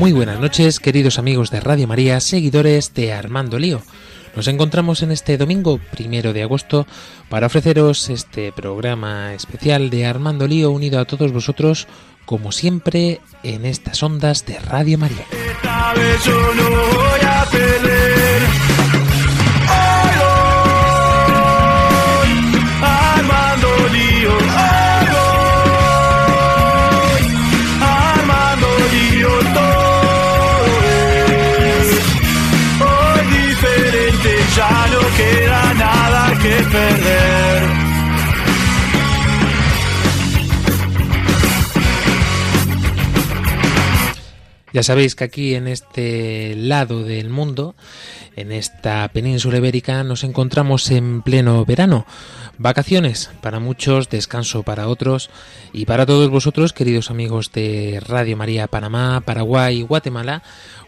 [0.00, 3.82] Muy buenas noches, queridos amigos de Radio María, seguidores de Armando Lío.
[4.34, 6.86] Nos encontramos en este domingo primero de agosto
[7.28, 11.86] para ofreceros este programa especial de Armando Lío unido a todos vosotros,
[12.24, 15.26] como siempre, en estas ondas de Radio María.
[36.42, 37.90] Que perder.
[44.72, 47.74] Ya sabéis que aquí en este lado del mundo,
[48.36, 52.06] en esta península ibérica, nos encontramos en pleno verano.
[52.56, 55.30] Vacaciones para muchos, descanso para otros
[55.72, 60.42] y para todos vosotros, queridos amigos de Radio María Panamá, Paraguay Guatemala,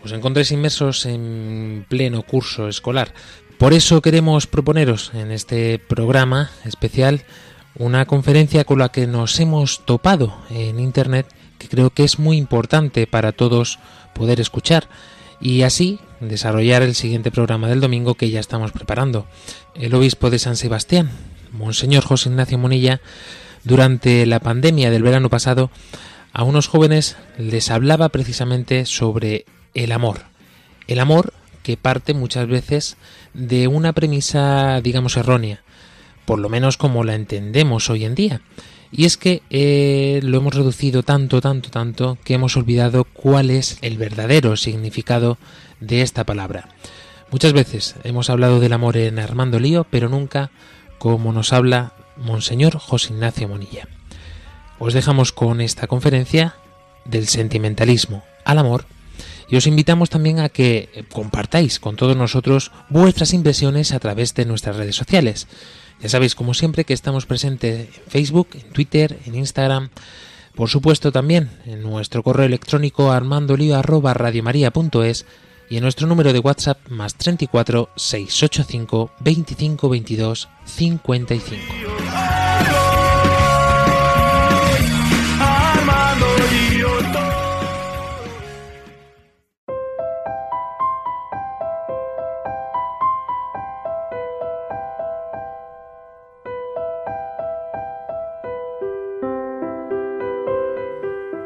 [0.04, 3.14] os encontréis inmersos en pleno curso escolar.
[3.62, 7.22] Por eso queremos proponeros en este programa especial
[7.76, 12.38] una conferencia con la que nos hemos topado en Internet que creo que es muy
[12.38, 13.78] importante para todos
[14.14, 14.88] poder escuchar
[15.40, 19.28] y así desarrollar el siguiente programa del domingo que ya estamos preparando.
[19.76, 21.12] El obispo de San Sebastián,
[21.52, 23.00] Monseñor José Ignacio Monilla,
[23.62, 25.70] durante la pandemia del verano pasado,
[26.32, 30.22] a unos jóvenes les hablaba precisamente sobre el amor.
[30.88, 31.32] El amor
[31.62, 32.96] que parte muchas veces
[33.34, 35.62] de una premisa, digamos, errónea,
[36.24, 38.40] por lo menos como la entendemos hoy en día.
[38.90, 43.78] Y es que eh, lo hemos reducido tanto, tanto, tanto, que hemos olvidado cuál es
[43.80, 45.38] el verdadero significado
[45.80, 46.68] de esta palabra.
[47.30, 50.50] Muchas veces hemos hablado del amor en Armando Lío, pero nunca
[50.98, 53.88] como nos habla Monseñor José Ignacio Monilla.
[54.78, 56.54] Os dejamos con esta conferencia
[57.06, 58.84] del sentimentalismo al amor
[59.52, 64.46] y os invitamos también a que compartáis con todos nosotros vuestras impresiones a través de
[64.46, 65.46] nuestras redes sociales.
[66.00, 69.90] Ya sabéis, como siempre, que estamos presentes en Facebook, en Twitter, en Instagram,
[70.54, 75.26] por supuesto también en nuestro correo electrónico armandolio@radiomaria.es
[75.68, 82.41] y en nuestro número de WhatsApp más 34 685 25 22 55.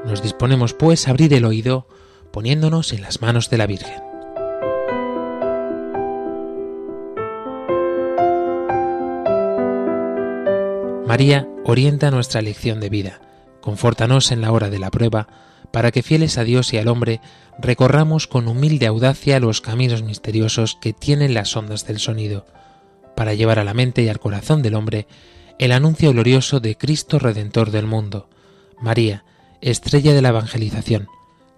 [0.07, 1.89] Nos disponemos pues a abrir el oído
[2.33, 4.03] poniéndonos en las manos de la Virgen.
[11.07, 13.21] María orienta nuestra elección de vida,
[13.61, 15.27] confórtanos en la hora de la prueba,
[15.73, 17.21] para que fieles a Dios y al hombre
[17.59, 22.47] recorramos con humilde audacia los caminos misteriosos que tienen las ondas del sonido,
[23.17, 25.09] para llevar a la mente y al corazón del hombre
[25.59, 28.29] el anuncio glorioso de Cristo Redentor del mundo.
[28.81, 29.25] María,
[29.61, 31.09] estrella de la evangelización,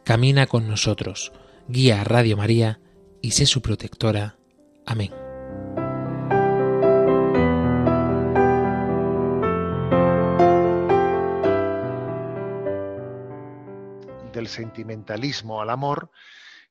[0.05, 1.33] camina con nosotros,
[1.69, 2.81] guía a Radio María
[3.21, 4.37] y sé su protectora.
[4.87, 5.13] Amén.
[14.33, 16.11] del sentimentalismo al amor,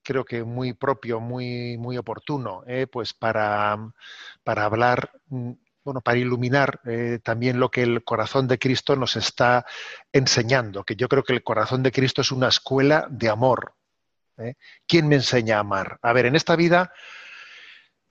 [0.02, 2.88] creo que muy propio, muy, muy oportuno, ¿eh?
[2.88, 3.78] pues para,
[4.44, 5.52] para hablar, mm,
[5.88, 9.66] bueno, para iluminar eh, también lo que el corazón de Cristo nos está
[10.12, 13.74] enseñando, que yo creo que el corazón de Cristo es una escuela de amor.
[14.38, 14.56] ¿eh?
[14.86, 15.98] ¿Quién me enseña a amar?
[16.02, 16.92] A ver, en esta vida,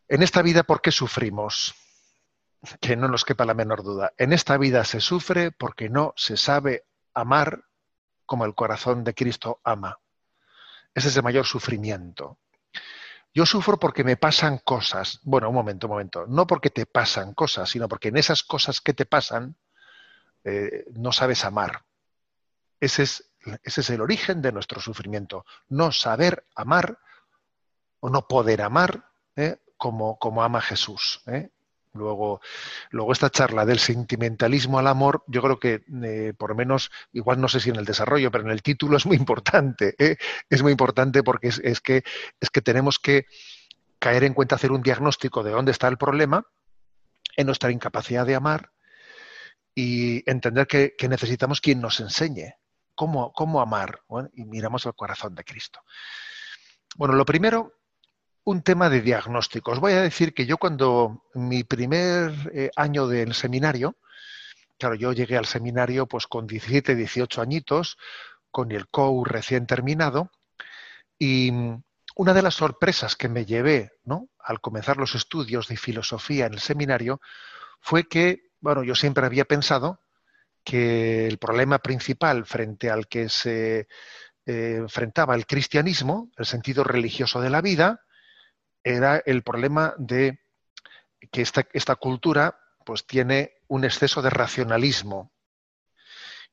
[0.09, 1.75] en esta vida, ¿por qué sufrimos?
[2.81, 4.11] Que no nos quepa la menor duda.
[4.17, 7.65] En esta vida se sufre porque no se sabe amar
[8.25, 9.99] como el corazón de Cristo ama.
[10.95, 12.39] Ese es el mayor sufrimiento.
[13.37, 15.21] Yo sufro porque me pasan cosas.
[15.23, 16.27] Bueno, un momento, un momento.
[16.27, 19.57] No porque te pasan cosas, sino porque en esas cosas que te pasan
[20.43, 21.85] eh, no sabes amar.
[22.81, 25.45] Ese es, el origen de nuestro sufrimiento.
[25.69, 26.99] No saber amar
[28.01, 29.05] o no poder amar
[29.37, 29.59] ¿eh?
[29.77, 31.21] como, como ama Jesús.
[31.27, 31.51] ¿eh?
[31.97, 32.41] Luego,
[32.91, 37.49] luego esta charla del sentimentalismo al amor, yo creo que eh, por menos, igual no
[37.49, 39.95] sé si en el desarrollo, pero en el título es muy importante.
[39.99, 40.17] ¿eh?
[40.49, 42.05] Es muy importante porque es, que,
[42.41, 43.27] es que tenemos que
[43.99, 46.45] caer en cuenta hacer un diagnóstico de dónde está el problema,
[47.37, 48.73] en nuestra incapacidad de amar
[49.75, 52.55] y entender que, necesitamos quien nos enseñe
[52.95, 54.01] cómo, cómo amar
[54.33, 55.81] y miramos el corazón de Cristo.
[56.97, 57.75] Bueno, lo primero,
[58.47, 59.73] un tema de diagnóstico.
[59.73, 63.97] Os voy a decir que yo cuando mi primer eh, año del seminario,
[64.79, 67.99] claro, yo llegué al seminario pues con 17, 18 añitos,
[68.53, 70.31] con el COU recién terminado,
[71.19, 71.51] y
[72.15, 74.29] una de las sorpresas que me llevé ¿no?
[74.39, 77.21] al comenzar los estudios de filosofía en el seminario
[77.81, 79.99] fue que, bueno, yo siempre había pensado
[80.63, 83.89] que el problema principal frente al que se
[84.47, 88.06] eh, enfrentaba el cristianismo, el sentido religioso de la vida,
[88.87, 90.39] era el problema de
[91.33, 95.33] que esta, esta cultura pues tiene un exceso de racionalismo.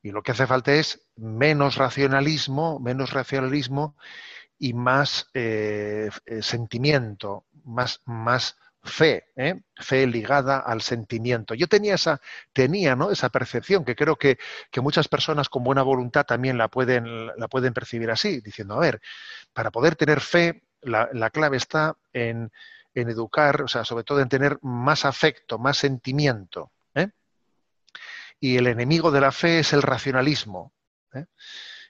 [0.02, 3.96] Y lo que hace falta es menos racionalismo, menos racionalismo
[4.58, 9.60] y más eh, eh, sentimiento, más, más fe, ¿eh?
[9.76, 11.54] fe ligada al sentimiento.
[11.54, 12.20] Yo tenía esa,
[12.52, 13.12] tenía, ¿no?
[13.12, 14.38] esa percepción que creo que,
[14.82, 19.00] muchas personas con buena voluntad también la pueden, la pueden percibir así, diciendo, a ver,
[19.52, 22.50] para poder tener fe, la, la clave está en,
[22.94, 26.72] educar, o sea, sobre todo en tener más afecto, más sentimiento.
[28.40, 30.74] Y el enemigo de la fe es el racionalismo.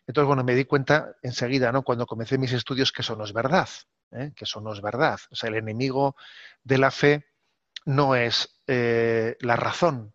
[0.06, 1.82] Entonces, bueno, me di cuenta enseguida, ¿no?
[1.82, 3.68] Cuando comencé mis estudios, que eso no es verdad,
[4.12, 4.32] ¿eh?
[4.36, 5.18] que eso no es verdad.
[5.30, 6.14] O sea, el enemigo
[6.62, 7.26] de la fe
[7.86, 10.14] no es eh, la razón.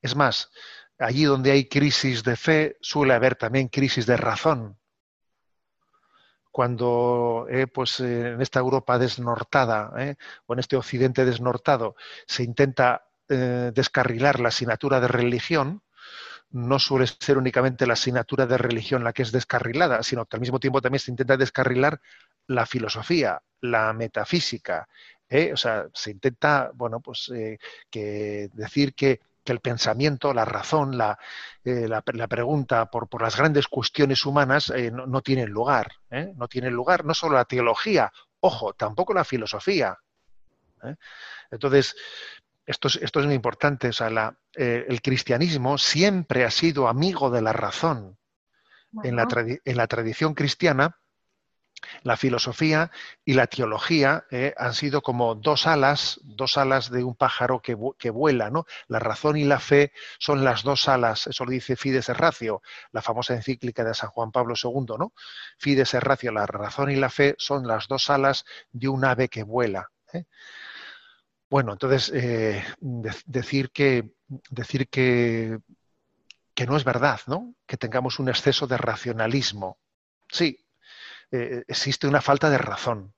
[0.00, 0.50] Es más,
[0.98, 4.78] allí donde hay crisis de fe, suele haber también crisis de razón.
[6.52, 9.92] Cuando eh, pues, en esta Europa desnortada
[10.46, 11.96] o en este Occidente desnortado
[12.26, 15.82] se intenta descarrilar la asignatura de religión,
[16.52, 20.40] no suele ser únicamente la asignatura de religión la que es descarrilada, sino que al
[20.40, 22.00] mismo tiempo también se intenta descarrilar
[22.46, 24.88] la filosofía, la metafísica.
[25.28, 25.50] ¿eh?
[25.52, 27.58] O sea, se intenta, bueno, pues eh,
[27.90, 29.20] que decir que,
[29.50, 31.18] el pensamiento, la razón, la,
[31.64, 35.90] eh, la, pregunta por, por, las grandes cuestiones humanas no, no, tienen lugar.
[36.36, 39.98] No tienen lugar no solo la teología, ojo, tampoco la filosofía.
[41.50, 41.94] Entonces,
[42.66, 47.30] esto es, esto es muy importante, o sea, eh, el cristianismo siempre ha sido amigo
[47.30, 48.18] de la razón.
[49.02, 49.26] En, la
[49.64, 50.98] en, la tradición cristiana,
[52.02, 52.90] la filosofía
[53.24, 57.76] y la teología eh, han sido como dos alas, dos alas de un pájaro que,
[57.98, 58.66] que, vuela, ¿no?
[58.88, 62.62] La razón y la fe son las dos alas, eso lo dice Fides Erracio,
[62.92, 65.12] la famosa encíclica de San Juan Pablo II, ¿no?
[65.58, 69.42] Fides Erracio, la razón y la fe son las dos alas de un ave que
[69.42, 69.90] vuela.
[70.12, 70.24] ¿eh?
[71.50, 74.14] Bueno, entonces eh, decir que
[74.50, 75.58] decir que,
[76.54, 77.54] que, no es verdad, ¿no?
[77.66, 79.78] Que tengamos un exceso de racionalismo.
[80.30, 80.64] Sí,
[81.32, 83.14] eh, existe una falta de razón.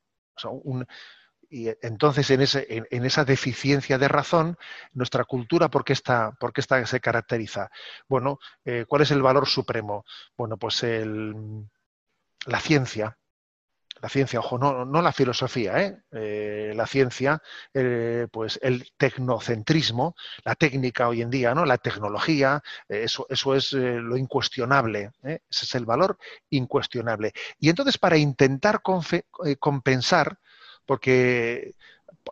[1.50, 4.56] y entonces en, ese, en, esa deficiencia de razón,
[4.92, 7.70] nuestra cultura, ¿por qué, está, por está, se caracteriza?
[8.08, 10.04] Bueno, eh, ¿cuál es el valor supremo?
[10.36, 11.34] Bueno, pues el,
[12.46, 13.18] la ciencia,
[14.04, 15.96] la ciencia, ojo, no, no la filosofía, ¿eh?
[16.12, 17.42] Eh, la ciencia,
[17.72, 20.14] eh, pues el tecnocentrismo,
[20.44, 21.64] la técnica hoy en día, ¿no?
[21.64, 26.18] La tecnología, eso, eso es lo incuestionable, ese es el valor
[26.50, 27.32] incuestionable.
[27.58, 28.82] Y entonces, para intentar
[29.58, 30.38] compensar,
[30.84, 31.72] porque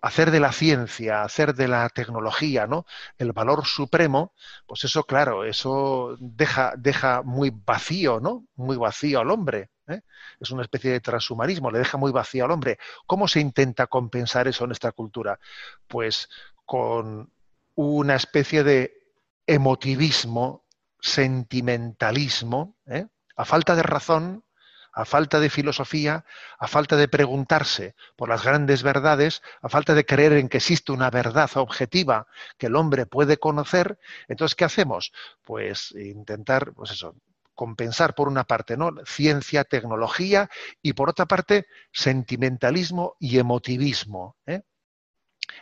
[0.02, 2.84] hacer de la ciencia, hacer de la tecnología, ¿no?
[3.18, 4.34] El valor supremo,
[4.66, 8.46] pues eso, claro, eso deja, deja muy vacío, ¿no?
[8.56, 9.70] Muy vacío al hombre.
[9.88, 10.02] ¿Eh?
[10.40, 12.78] Es una especie de transhumanismo, le deja muy vacío al hombre.
[13.06, 15.38] ¿Cómo se intenta compensar eso en nuestra cultura?
[15.86, 16.28] Pues
[16.64, 17.30] con
[17.74, 19.02] una especie de
[19.46, 20.64] emotivismo,
[21.00, 23.06] sentimentalismo, ¿eh?
[23.36, 24.44] a falta de razón,
[24.92, 26.24] a falta de filosofía,
[26.58, 30.92] a falta de preguntarse por las grandes verdades, a falta de creer en que existe
[30.92, 32.26] una verdad objetiva
[32.58, 33.98] que el hombre puede conocer,
[34.28, 35.12] entonces ¿qué hacemos?
[35.42, 37.16] Pues intentar, pues eso,
[37.54, 38.92] compensar por una parte, ¿no?
[39.04, 40.48] Ciencia, tecnología
[40.80, 44.36] y por otra parte sentimentalismo y emotivismo.
[44.46, 44.62] ¿eh?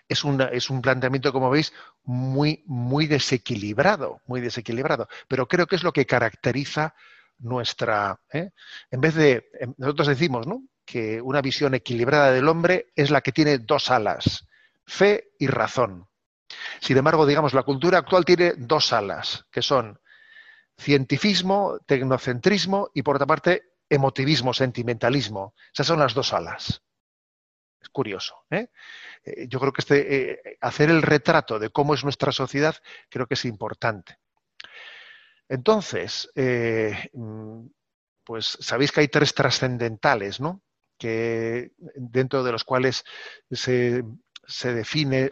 [0.08, 1.72] Es, es, un planteamiento, como veis,
[2.04, 5.08] muy, muy desequilibrado, muy desequilibrado.
[5.28, 6.94] Pero creo que es lo que caracteriza
[7.38, 8.20] nuestra.
[8.32, 8.50] ¿eh?
[8.90, 9.50] En vez de.
[9.78, 10.62] Nosotros decimos, ¿no?
[10.84, 14.46] Que una visión equilibrada del hombre es la que tiene dos alas,
[14.86, 16.06] fe y razón.
[16.80, 20.00] Sin embargo, digamos, la cultura actual tiene dos alas, que son
[20.80, 25.54] cientifismo, tecnocentrismo y por otra parte emotivismo, sentimentalismo.
[25.72, 26.82] Esas son las dos alas.
[27.80, 28.46] Es curioso.
[28.50, 28.68] ¿eh?
[29.24, 32.76] Eh, yo creo que este, eh, hacer el retrato de cómo es nuestra sociedad
[33.08, 34.18] creo que es importante.
[35.48, 36.30] Entonces,
[37.12, 37.66] mm,
[38.24, 40.62] pues sabéis que hay tres trascendentales, ¿no?
[40.96, 43.04] que dentro de los cuales
[43.50, 44.04] se,
[44.50, 45.30] se define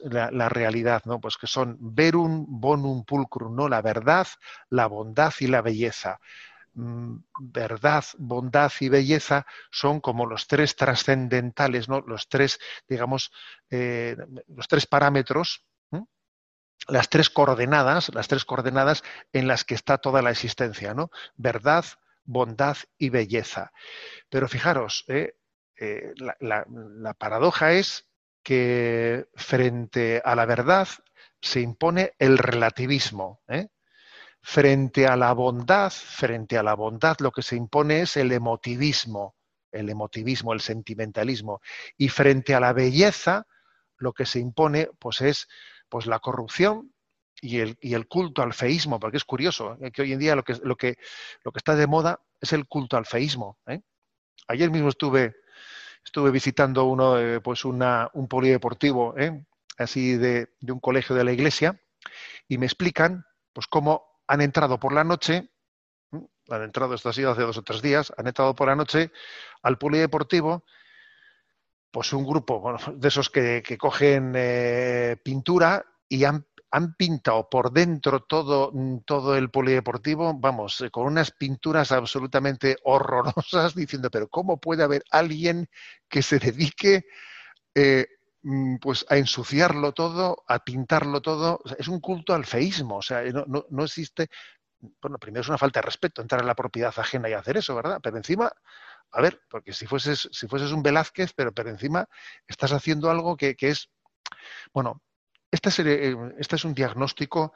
[0.00, 1.20] la, la, realidad, ¿no?
[1.20, 3.68] Pues que son verum bonum pulcrum, ¿no?
[3.68, 4.26] La verdad,
[4.68, 6.20] la bondad y la belleza.
[6.74, 12.00] Mm, verdad, bondad y belleza son como los tres trascendentales, ¿no?
[12.00, 12.58] Los tres,
[12.88, 13.32] digamos,
[13.70, 14.16] eh,
[14.48, 15.64] los tres parámetros,
[16.88, 21.10] las tres coordenadas, las tres coordenadas en las que está toda la existencia, ¿no?
[21.36, 21.84] Verdad,
[22.24, 23.72] bondad y belleza.
[24.28, 25.36] Pero fijaros, ¿eh?
[25.78, 28.08] Eh, la, paradoja es
[28.46, 30.86] que frente a la verdad
[31.42, 33.40] se impone el relativismo.
[33.48, 33.66] ¿eh?
[34.40, 39.34] Frente a la bondad, frente a la bondad, lo que se impone es el emotivismo,
[39.72, 41.60] el emotivismo, el sentimentalismo.
[41.96, 43.48] Y frente a la belleza,
[43.98, 45.48] lo que se impone, pues es
[45.88, 46.94] pues la corrupción
[47.42, 49.90] y el, y el culto al feísmo, porque es curioso ¿eh?
[49.90, 50.98] que hoy en día lo que, lo, que,
[51.42, 53.58] lo que está de moda es el culto al feísmo.
[53.66, 53.80] ¿eh?
[54.46, 55.34] Ayer mismo estuve,
[56.06, 59.14] estuve visitando uno, eh, pues un polideportivo,
[59.76, 61.78] así de, un colegio de la iglesia,
[62.48, 65.50] y me explican pues cómo han entrado por la noche,
[66.48, 69.10] han entrado, esto ha sido hace dos o tres días, han entrado por la noche
[69.62, 70.64] al polideportivo
[71.90, 78.20] pues un grupo de esos que, cogen eh, pintura y han, han, pintado por dentro
[78.20, 78.72] todo,
[79.04, 85.04] todo el polideportivo, vamos, eh, con unas pinturas absolutamente horrorosas, diciendo, pero ¿cómo puede haber
[85.10, 85.68] alguien
[86.08, 87.06] que se dedique
[87.74, 88.06] eh,
[88.42, 91.60] mm, pues a ensuciarlo todo, a pintarlo todo?
[91.78, 94.28] es un culto al feísmo, o sea, no, no, no existe,
[95.00, 97.74] bueno, primero es una falta de respeto entrar en la propiedad ajena y hacer eso,
[97.74, 97.98] ¿verdad?
[98.02, 98.52] Pero encima
[99.12, 102.08] a ver, porque si fueses, si fueses un Velázquez, pero, pero encima
[102.46, 103.88] estás haciendo algo que, es,
[104.72, 105.02] bueno,
[105.50, 107.52] este es, un diagnóstico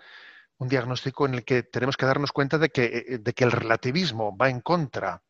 [0.59, 3.51] un diagnóstico en el que tenemos que darnos cuenta de que, eh, de que el
[3.51, 5.23] relativismo va en contra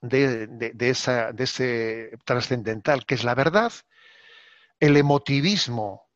[0.00, 3.72] de, ese trascendental que es la verdad,
[4.78, 6.08] el emotivismo,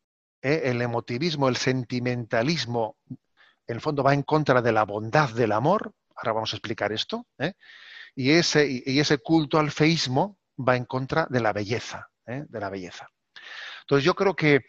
[0.42, 0.62] ¿eh?
[0.64, 5.92] el emotivismo, el sentimentalismo, en el fondo va en contra de la bondad del amor,
[6.14, 7.26] ahora vamos a explicar esto,
[8.14, 13.08] y ese, culto al feísmo va en contra de la belleza, de la belleza.
[13.82, 14.66] Entonces yo creo que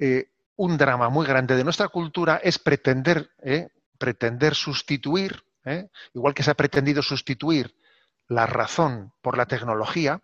[0.00, 3.68] eh, un drama muy grande de nuestra cultura es pretender, ¿eh?
[3.98, 5.44] pretender sustituir,
[6.14, 7.76] igual que se ha pretendido sustituir
[8.26, 10.20] la razón por la tecnología,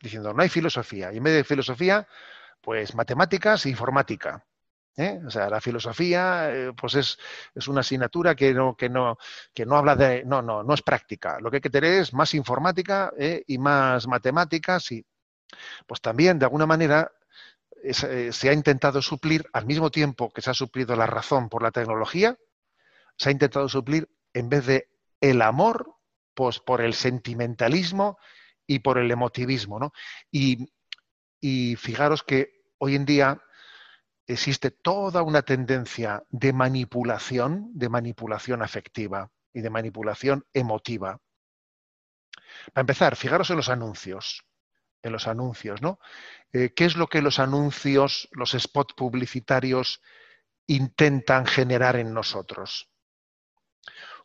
[0.00, 2.06] diciendo no hay filosofía, y en vez de filosofía,
[2.60, 4.44] pues matemáticas e informática.
[4.96, 5.20] ¿eh?
[5.26, 7.18] O sea, la filosofía eh, pues es,
[7.54, 9.18] es, una asignatura que no, que, no,
[9.54, 10.24] que no habla de...
[10.24, 11.38] No, no, no es práctica.
[11.40, 13.42] Lo que hay que tener es más informática ¿eh?
[13.46, 15.04] y más matemáticas y
[15.86, 17.12] pues también de alguna manera
[17.90, 21.70] se ha intentado suplir al mismo tiempo que se ha suplido la razón por la
[21.70, 22.36] tecnología,
[23.16, 24.90] se ha intentado suplir en vez de
[25.20, 25.94] el amor,
[26.34, 28.18] pues por el sentimentalismo
[28.66, 29.92] y por el emotivismo, ¿no?
[30.30, 30.72] Y,
[31.40, 33.40] y fijaros que hoy en día
[34.26, 41.20] existe toda una tendencia de manipulación, de manipulación afectiva y de manipulación emotiva.
[42.72, 44.44] Para empezar, fijaros en los anuncios,
[45.02, 45.98] en los anuncios, ¿no?
[46.52, 50.00] Eh, ¿Qué es lo que los anuncios, los spots publicitarios
[50.66, 52.90] intentan generar en nosotros?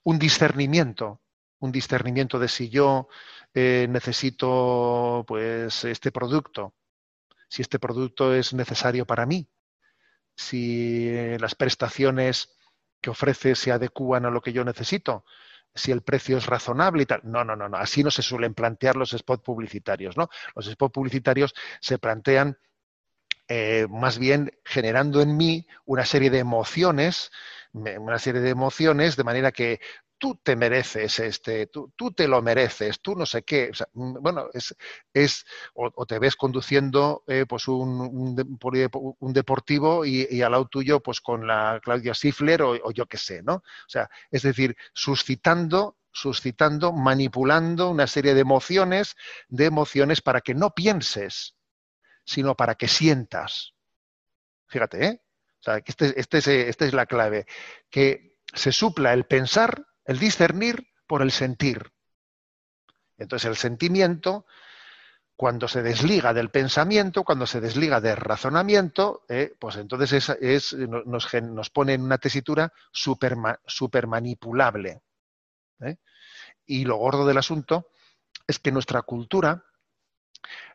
[0.04, 1.22] Un discernimiento,
[1.60, 3.08] un discernimiento de si yo
[3.54, 6.76] eh, necesito pues este producto,
[7.48, 9.48] si este producto es necesario para mí,
[10.36, 12.56] si las prestaciones
[13.02, 15.26] que ofrece se adecúan a lo que yo necesito,
[15.74, 17.22] si el precio es razonable y tal.
[17.24, 17.78] No, no, no, no.
[17.78, 20.30] Así no se suelen plantear los spots publicitarios, ¿no?
[20.56, 22.58] Los spots publicitarios se plantean
[23.48, 27.32] eh, más bien generando en mí una serie de emociones,
[27.74, 29.80] una serie de emociones, de manera que
[30.22, 33.72] tú te mereces este, tú, tú, te lo mereces, tú no sé qué.
[33.94, 34.76] Mm, bueno, es,
[35.12, 38.36] es o, te ves conduciendo eh, pues un,
[39.20, 43.42] un, deportivo y, al lado tuyo pues con la Claudia Sifler o, yo qué sé,
[43.42, 43.56] ¿no?
[43.56, 49.16] O sea, es decir, suscitando suscitando, manipulando una serie de emociones,
[49.48, 51.56] de emociones para que no pienses,
[52.26, 53.74] sino para que sientas.
[54.68, 55.22] Fíjate, ¿eh?
[55.62, 57.46] O sea, este, este, es, esta es la clave,
[57.90, 61.92] que se supla el pensar el discernir por el sentir.
[63.18, 64.46] Entonces el sentimiento,
[65.36, 71.70] cuando se desliga del pensamiento, cuando se desliga del razonamiento, eh, pues entonces es, nos,
[71.70, 73.38] pone en una tesitura super,
[74.08, 75.02] manipulable.
[75.80, 75.98] ¿eh?
[76.66, 77.88] Y lo gordo del asunto
[78.46, 79.64] es que nuestra cultura,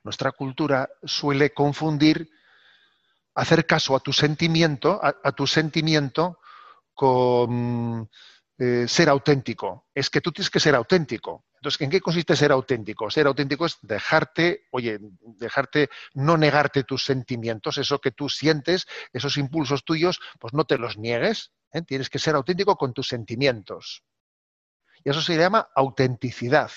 [0.03, 2.31] nuestra cultura suele confundir
[3.35, 6.39] hacer caso a tu sentimiento, a tu sentimiento
[6.95, 8.09] con
[8.59, 9.87] eh, ser auténtico.
[9.95, 11.45] Es que tú tienes que ser auténtico.
[11.57, 13.11] Entonces, ¿en qué consiste ser auténtico?
[13.11, 19.37] Ser auténtico es dejarte, oye, dejarte, no negarte tus sentimientos, eso que tú sientes, esos
[19.37, 21.53] impulsos tuyos, pues no te los niegues.
[21.73, 21.83] ¿eh?
[21.83, 24.05] Tienes que ser auténtico con tus sentimientos.
[25.05, 26.71] Y eso se llama autenticidad.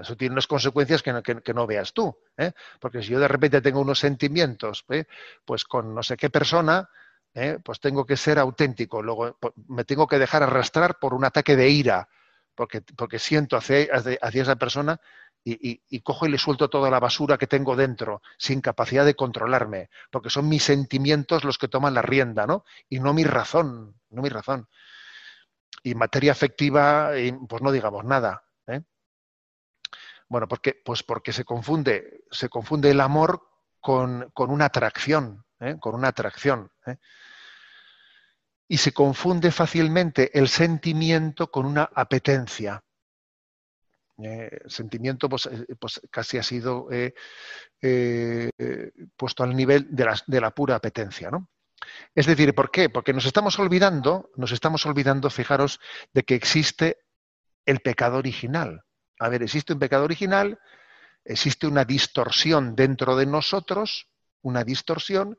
[0.00, 2.16] eso tiene unas consecuencias que no, veas tú.
[2.36, 2.52] ¿eh?
[2.78, 5.04] Porque si yo de repente tengo unos sentimientos, ¿eh?
[5.44, 6.88] pues con no sé qué persona,
[7.62, 9.02] pues tengo que ser auténtico.
[9.02, 12.08] Luego pues, me tengo que dejar arrastrar por un ataque de ira
[12.54, 15.00] porque, siento hacia, esa persona
[15.42, 19.88] y, cojo y le suelto toda la basura que tengo dentro, sin capacidad de controlarme,
[20.10, 22.64] porque son mis sentimientos los que toman la rienda, ¿no?
[22.90, 24.68] Y no mi razón, no mi razón.
[25.82, 27.12] Y materia afectiva,
[27.48, 28.44] pues no digamos nada.
[28.66, 28.82] ¿eh?
[30.28, 33.48] Bueno, porque, pues porque se confunde, se confunde el amor
[33.80, 35.76] con, una atracción, ¿eh?
[35.78, 36.70] con una atracción.
[36.86, 36.96] ¿eh?
[38.68, 42.80] y se confunde fácilmente el sentimiento con una apetencia.
[44.22, 46.88] Eh, sentimiento pues, eh, pues, casi ha sido
[49.16, 51.30] puesto al nivel de la, de la pura apetencia.
[51.30, 51.48] ¿no?
[52.14, 52.88] Es decir, ¿por qué?
[52.88, 55.80] Porque nos estamos olvidando, nos estamos olvidando, fijaros,
[56.12, 56.98] de que existe
[57.66, 58.84] el pecado original.
[59.18, 60.58] A ver, existe un pecado original,
[61.24, 64.09] existe una distorsión dentro de nosotros,
[64.42, 65.38] una distorsión,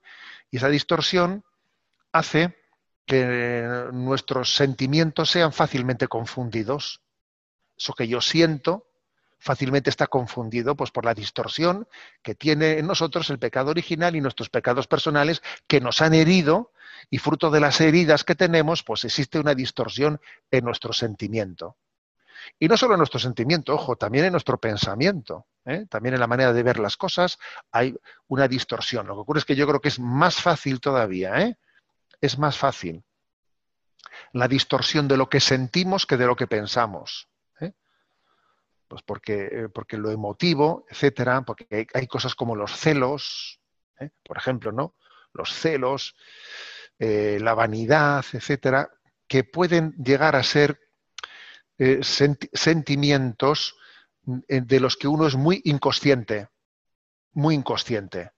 [0.49, 1.43] y esa distorsión
[2.11, 2.55] hace
[3.05, 7.01] que nuestros sentimientos sean fácilmente confundidos.
[7.77, 8.87] Eso que yo siento
[9.41, 11.87] fácilmente está confundido pues, por la distorsión
[12.21, 16.71] que tiene en nosotros el pecado original y nuestros pecados personales que nos han herido
[17.09, 21.75] y fruto de las heridas que tenemos, pues existe una distorsión en nuestro sentimiento.
[22.59, 25.85] Y no solo en nuestro sentimiento, ojo, también en nuestro pensamiento, ¿eh?
[25.89, 27.37] también en la manera de ver las cosas
[27.71, 27.95] hay
[28.27, 29.07] una distorsión.
[29.07, 31.57] Lo que ocurre es que yo creo que es más fácil todavía, ¿eh?
[32.19, 33.03] es más fácil
[34.33, 37.27] la distorsión de lo que sentimos que de lo que pensamos.
[37.59, 37.73] ¿eh?
[38.87, 43.59] Pues porque, porque, lo emotivo, etcétera, porque hay, cosas como los celos,
[44.23, 44.95] por ejemplo, ¿no?
[45.33, 46.15] Los celos,
[46.97, 48.89] la vanidad, etcétera,
[49.27, 50.90] que pueden llegar a ser
[52.01, 53.75] sentimientos
[54.23, 56.49] de los que uno es muy inconsciente,
[57.33, 58.31] muy inconsciente.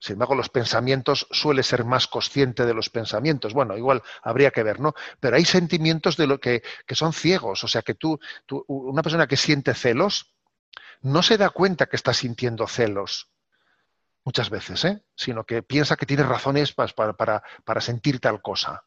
[0.00, 3.52] Sin embargo, los pensamientos suele ser más consciente de los pensamientos.
[3.52, 4.94] Bueno, igual habría que ver, ¿no?
[5.20, 7.62] Pero hay sentimientos de lo que, son ciegos.
[7.64, 8.18] O sea, que tú,
[8.66, 10.32] una persona que siente celos,
[11.02, 13.30] no se da cuenta que está sintiendo celos
[14.24, 15.02] muchas veces, ¿eh?
[15.14, 18.84] sino que piensa que tiene razones para, para, sentir tal cosa.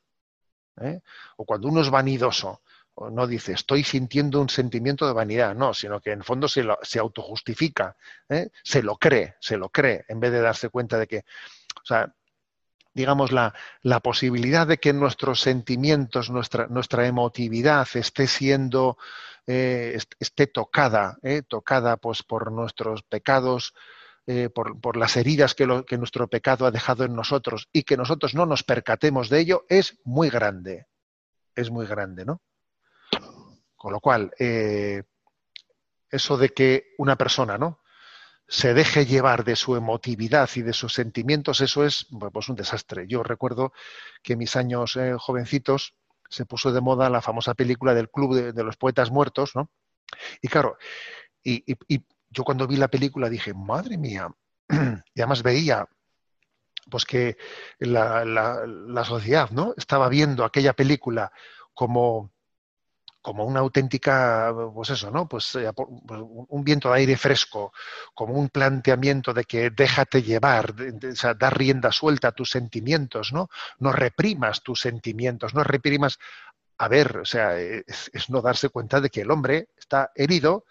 [0.82, 1.02] ¿Eh?
[1.38, 2.62] O cuando uno es vanidoso,
[3.12, 6.64] no dice estoy sintiendo un sentimiento de vanidad, no, sino que en el fondo se,
[6.84, 7.96] se autojustifica,
[8.30, 8.50] ¿eh?
[8.64, 12.14] se lo cree, se lo cree, en vez de darse cuenta de que, o sea,
[12.94, 13.54] digamos, la,
[14.02, 18.98] posibilidad de que nuestros sentimientos, nuestra, emotividad esté siendo,
[19.48, 23.74] eh, esté tocada, tocada pues, por nuestros pecados,
[24.54, 27.98] por, por, las heridas que, lo, que nuestro pecado ha dejado en nosotros y que
[27.98, 30.88] nosotros no nos percatemos de ello, es muy grande.
[31.56, 32.42] Es muy grande, ¿no?
[33.76, 35.04] Con lo cual, eh,
[36.10, 37.84] eso de que una persona, ¿no?
[38.48, 43.08] se deje llevar de su emotividad y de sus sentimientos, eso es pues, un desastre.
[43.08, 43.74] Yo recuerdo
[44.22, 45.96] que en mis años eh, jovencitos
[46.30, 49.72] se puso de moda la famosa película del Club de, los Poetas Muertos, ¿no?
[50.42, 50.78] Y claro,
[51.44, 51.64] y,
[52.34, 54.30] yo cuando vi la película dije, madre mía,
[55.14, 55.88] y además veía
[56.90, 57.38] pues que
[57.80, 59.74] la, la sociedad, ¿no?
[59.78, 61.32] Estaba viendo aquella película
[61.74, 62.34] como
[63.24, 65.30] como una auténtica, pues eso, ¿no?
[65.30, 66.20] Pues, eh, pues
[66.50, 67.72] un viento de aire fresco,
[68.14, 70.76] como un planteamiento de que déjate llevar,
[71.10, 73.48] o sea, dar rienda suelta a tus sentimientos, ¿no?
[73.80, 76.20] No reprimas tus sentimientos, no reprimas.
[76.78, 80.66] A ver, o sea, es, no darse cuenta de que el hombre está herido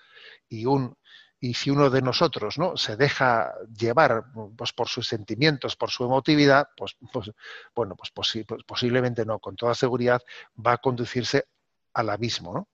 [0.47, 0.95] y un
[1.43, 4.27] y si uno de nosotros no se deja llevar
[4.57, 7.33] pues, por sus sentimientos, por su emotividad, pues, pues
[7.75, 10.23] bueno, pues, pues posiblemente no, con toda seguridad
[10.65, 11.47] va a conducirse
[11.95, 12.69] al abismo.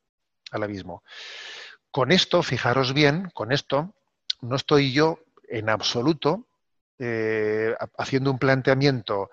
[0.50, 1.02] Al abismo.
[1.90, 3.94] Con esto, fijaros bien, con esto,
[4.42, 6.46] no estoy yo en absoluto
[6.98, 9.31] eh, haciendo un planteamiento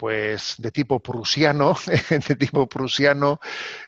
[0.00, 1.76] pues de tipo prusiano,
[2.28, 3.38] de tipo prusiano,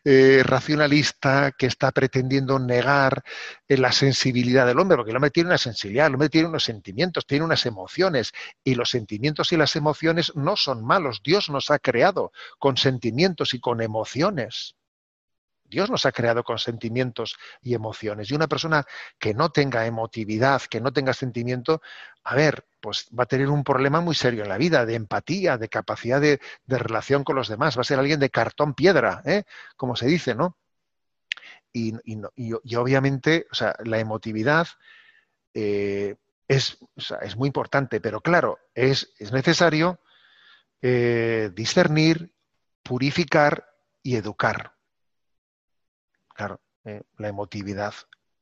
[0.05, 3.25] eh, racionalista, que está pretendiendo negar
[3.67, 6.65] eh, la sensibilidad del hombre, porque el hombre tiene una sensibilidad, el hombre tiene unos
[6.65, 11.23] sentimientos, tiene unas emociones, y los sentimientos y las emociones no son malos.
[11.25, 14.77] Dios nos ha creado con sentimientos y con emociones.
[15.73, 18.31] Dios nos ha creado con sentimientos y emociones.
[18.31, 18.85] Y una persona
[19.19, 21.83] que no tenga emotividad, que no tenga sentimiento,
[22.25, 25.57] a ver, pues va a tener un problema muy serio en la vida, de empatía,
[25.57, 27.77] de capacidad de, relación con los demás.
[27.77, 29.45] Va a ser alguien de cartón piedra, ¿eh?
[29.77, 30.57] como se dice, ¿no?
[31.73, 31.95] y,
[32.77, 34.69] obviamente, o sea, la emotividad
[35.55, 36.17] eh,
[36.49, 36.79] es,
[37.23, 39.99] es, muy importante, pero claro, es, es necesario
[40.83, 42.33] eh, discernir,
[42.83, 43.69] purificar
[44.03, 44.72] y educar.
[46.35, 47.95] Claro, eh, la emotividad,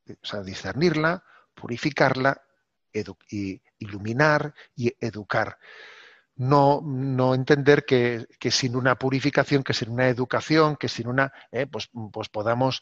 [0.07, 1.23] o sea, discernirla,
[1.53, 2.41] purificarla,
[3.79, 5.57] iluminar y educar
[6.41, 11.89] no, entender que, sin una purificación, que sin una educación, que sin una, eh, pues,
[12.11, 12.81] pues, podamos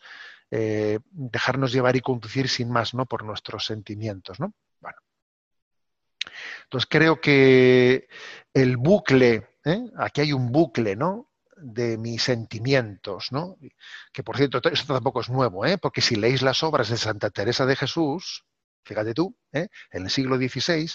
[0.51, 3.05] eh, dejarnos llevar y conducir sin más, ¿no?
[3.05, 4.53] Por nuestros sentimientos, ¿no?
[4.79, 4.97] Bueno.
[6.63, 8.07] Entonces creo que
[8.53, 9.85] el bucle, ¿eh?
[9.97, 11.28] aquí hay un bucle, ¿no?
[11.61, 13.57] De mis sentimientos, ¿no?
[14.11, 15.77] Que por cierto, esto tampoco es nuevo, ¿eh?
[15.77, 18.45] porque si leéis las obras de Santa Teresa de Jesús,
[18.83, 20.89] fíjate tú, en el siglo XVI,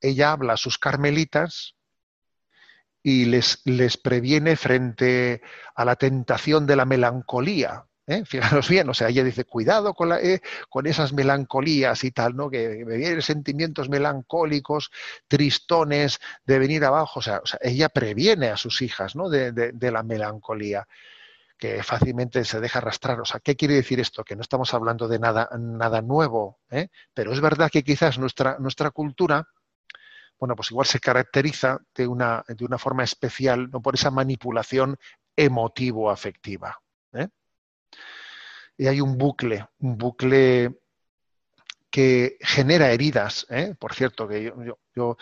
[0.00, 1.74] ella habla a sus carmelitas
[3.02, 5.42] y les, les previene frente
[5.74, 7.86] a la tentación de la melancolía.
[8.10, 8.24] ¿Eh?
[8.24, 12.50] Fijaros bien, o sea, ella dice, cuidado con, eh, con esas melancolías y tal, ¿no?
[12.50, 14.90] Que me sentimientos melancólicos,
[15.28, 17.20] tristones, de venir abajo.
[17.20, 19.28] O sea, ella previene a sus hijas, ¿no?
[19.28, 20.86] De, de, la melancolía
[21.58, 23.20] que fácilmente se deja arrastrar.
[23.20, 24.24] O sea, ¿qué quiere decir esto?
[24.24, 26.88] Que no estamos hablando de nada, nada nuevo, ¿eh?
[27.12, 29.46] pero es verdad que quizás nuestra, nuestra cultura,
[30.38, 34.96] bueno, pues igual se caracteriza de una, de una forma especial, no por esa manipulación
[35.36, 36.80] emotivo-afectiva.
[37.12, 37.28] ¿eh?
[38.76, 40.80] Y hay un bucle, un bucle
[41.90, 43.46] que genera heridas.
[43.50, 43.74] ¿eh?
[43.78, 45.16] Por cierto, que yo, yo,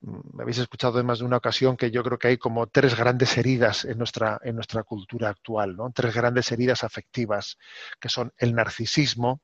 [0.00, 2.66] mm, me habéis escuchado en más de una ocasión que yo creo que hay como
[2.66, 5.92] tres grandes heridas en nuestra, en nuestra cultura actual, ¿no?
[5.94, 7.58] Tres grandes heridas afectivas,
[8.00, 9.42] que son el narcisismo,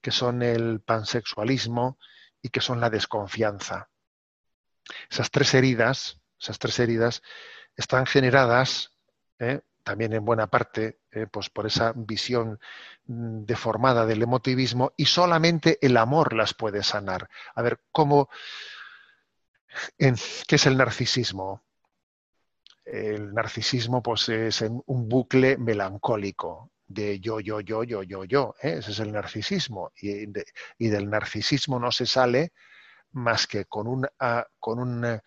[0.00, 1.98] que son el pansexualismo
[2.42, 3.88] y que son la desconfianza.
[5.10, 7.22] Esas tres heridas, esas tres heridas
[7.76, 8.90] están generadas
[9.38, 9.60] ¿eh?
[9.84, 11.26] También en buena parte ¿eh?
[11.30, 12.58] pues por esa visión
[13.06, 17.28] mm, deformada del emotivismo y solamente el amor las puede sanar.
[17.54, 18.28] A ver, ¿cómo,
[19.96, 21.62] ¿qué es el narcisismo?
[22.84, 28.54] El narcisismo pues, es un bucle melancólico de yo, yo, yo, yo, yo, yo.
[28.62, 28.76] ¿eh?
[28.78, 29.92] Ese es el narcisismo.
[30.00, 30.26] Y,
[30.88, 32.52] del narcisismo no se sale
[33.12, 34.06] más que con, un,
[34.58, 35.20] con, un, eh,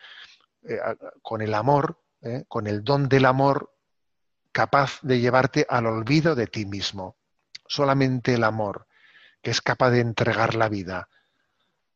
[1.22, 2.02] con el amor,
[2.48, 3.77] con el don del amor
[4.58, 7.16] capaz de llevarte al olvido de ti mismo.
[7.68, 8.88] Solamente el amor,
[9.44, 11.10] que es capaz de entregar la vida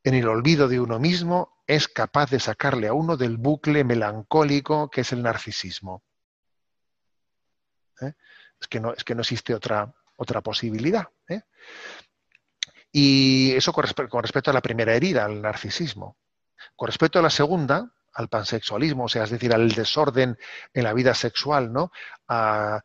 [0.04, 4.92] en el olvido de uno mismo, es capaz de sacarle a uno del bucle melancólico
[4.92, 6.04] que es el narcisismo.
[8.00, 8.14] ¿Eh?
[8.60, 11.08] Es, que no, es que no existe otra, otra posibilidad.
[12.92, 16.16] Y eso con, respecto a la primera herida, al narcisismo.
[16.76, 20.38] Con respecto a la segunda, al pansexualismo, o sea, es decir, al desorden
[20.74, 21.92] en la vida sexual, ¿no?
[22.28, 22.82] A,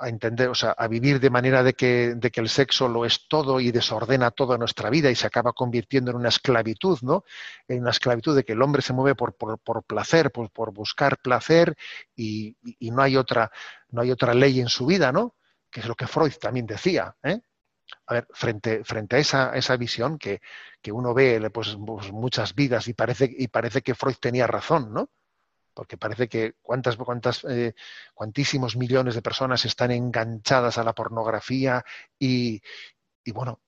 [0.00, 3.26] entender, o sea, a vivir de manera de que, de que, el sexo lo es
[3.26, 7.24] todo y desordena toda nuestra vida y se acaba convirtiendo en una esclavitud, ¿no?
[7.66, 11.18] En una esclavitud de que el hombre se mueve por, por, placer, por, por, buscar
[11.18, 11.74] placer
[12.14, 13.50] y, y, no hay otra,
[13.88, 15.34] no hay otra ley en su vida, ¿no?
[15.68, 17.40] Que es lo que Freud también decía, ¿eh?
[18.06, 20.40] A ver, frente, frente a esa, esa visión que,
[20.80, 24.92] que, uno ve pues, pues, muchas vidas y parece, y parece que Freud tenía razón,
[24.92, 25.10] ¿no?
[25.74, 27.74] Porque parece que cuántas, cuántas, eh,
[28.14, 31.84] cuantísimos millones de personas están enganchadas a la pornografía
[32.18, 32.60] y,
[33.22, 33.60] y bueno,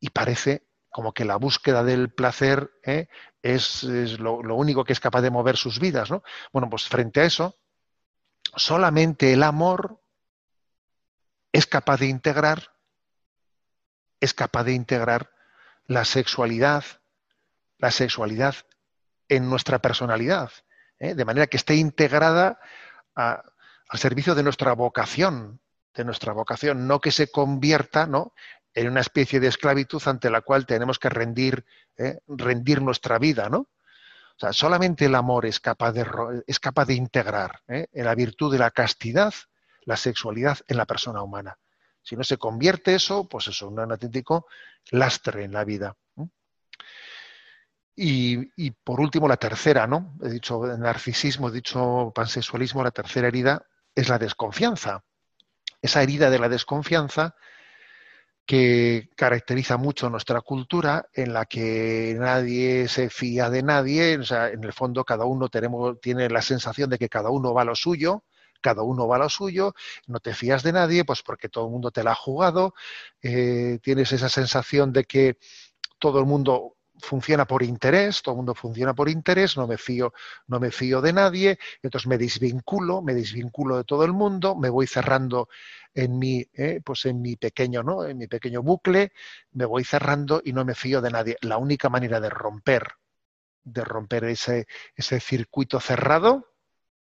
[0.00, 3.08] y parece como que la búsqueda del placer ¿eh?
[3.42, 6.22] es, es lo, lo, único que es capaz de mover sus vidas, ¿no?
[6.52, 7.56] Bueno, pues frente a eso,
[8.54, 10.00] solamente el amor
[11.52, 12.73] es capaz de integrar
[14.24, 15.30] es capaz de integrar
[15.86, 16.84] la sexualidad,
[17.78, 18.54] la sexualidad
[19.28, 20.50] en nuestra personalidad,
[20.98, 21.14] ¿eh?
[21.14, 22.58] de manera que esté integrada
[23.14, 25.60] al servicio de nuestra vocación,
[25.94, 28.32] de nuestra vocación, no que se convierta ¿no?
[28.72, 31.64] en una especie de esclavitud ante la cual tenemos que rendir,
[31.96, 32.18] ¿eh?
[32.26, 33.68] rendir nuestra vida, ¿no?
[34.36, 36.04] O sea, solamente el amor es capaz de,
[36.48, 37.86] es capaz de integrar ¿eh?
[37.92, 39.32] en la virtud de la castidad
[39.84, 41.58] la sexualidad en la persona humana.
[42.04, 44.46] Si no se convierte eso, pues eso, un auténtico
[44.90, 45.96] lastre en la vida.
[47.96, 50.16] Y, por último, la tercera, ¿no?
[50.22, 53.64] He dicho narcisismo, he dicho pansexualismo, la tercera herida
[53.94, 55.04] es la desconfianza.
[55.80, 57.36] Esa herida de la desconfianza
[58.44, 64.48] que caracteriza mucho nuestra cultura, en la que nadie se fía de nadie, o sea,
[64.48, 67.66] en el fondo cada uno tenemos, tiene la sensación de que cada uno va a
[67.66, 68.24] lo suyo,
[68.64, 69.74] cada uno va a lo suyo,
[70.06, 72.72] no te fías de nadie, pues porque todo el mundo te la ha jugado,
[73.20, 75.36] eh, tienes esa sensación de que
[75.98, 80.14] todo el mundo funciona por interés, todo el mundo funciona por interés, no me fío,
[80.46, 84.70] no me fío de nadie, entonces me desvinculo, me desvinculo de todo el mundo, me
[84.70, 85.48] voy cerrando
[85.92, 88.06] en mi, eh, pues en mi pequeño, ¿no?
[88.06, 89.12] En mi pequeño bucle,
[89.52, 91.36] me voy cerrando y no me fío de nadie.
[91.42, 92.94] La única manera de romper,
[93.62, 96.53] de romper ese, ese circuito cerrado,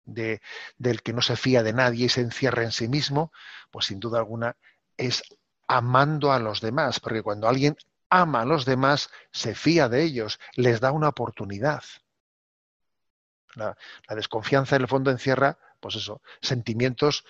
[0.05, 0.41] de,
[0.79, 3.33] del que no se fía de nadie y se encierra en sí mismo,
[3.71, 4.57] pues sin duda alguna
[4.97, 5.23] es
[5.69, 7.77] amando a los demás, porque cuando alguien
[8.11, 11.83] ama a los demás, se fía de ellos, les da una oportunidad.
[13.55, 13.77] La,
[14.09, 17.25] desconfianza en el fondo encierra, pues eso, sentimientos,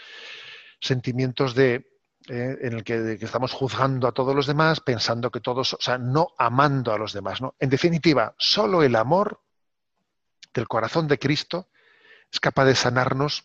[0.81, 1.91] sentimientos de,
[2.29, 5.99] eh, en el que, estamos juzgando a todos los demás, pensando que todos, o sea,
[5.99, 7.41] no amando a los demás.
[7.41, 7.55] ¿no?
[7.59, 9.41] En definitiva, solo el amor
[10.53, 11.69] del corazón de Cristo
[12.33, 13.45] es capaz de sanarnos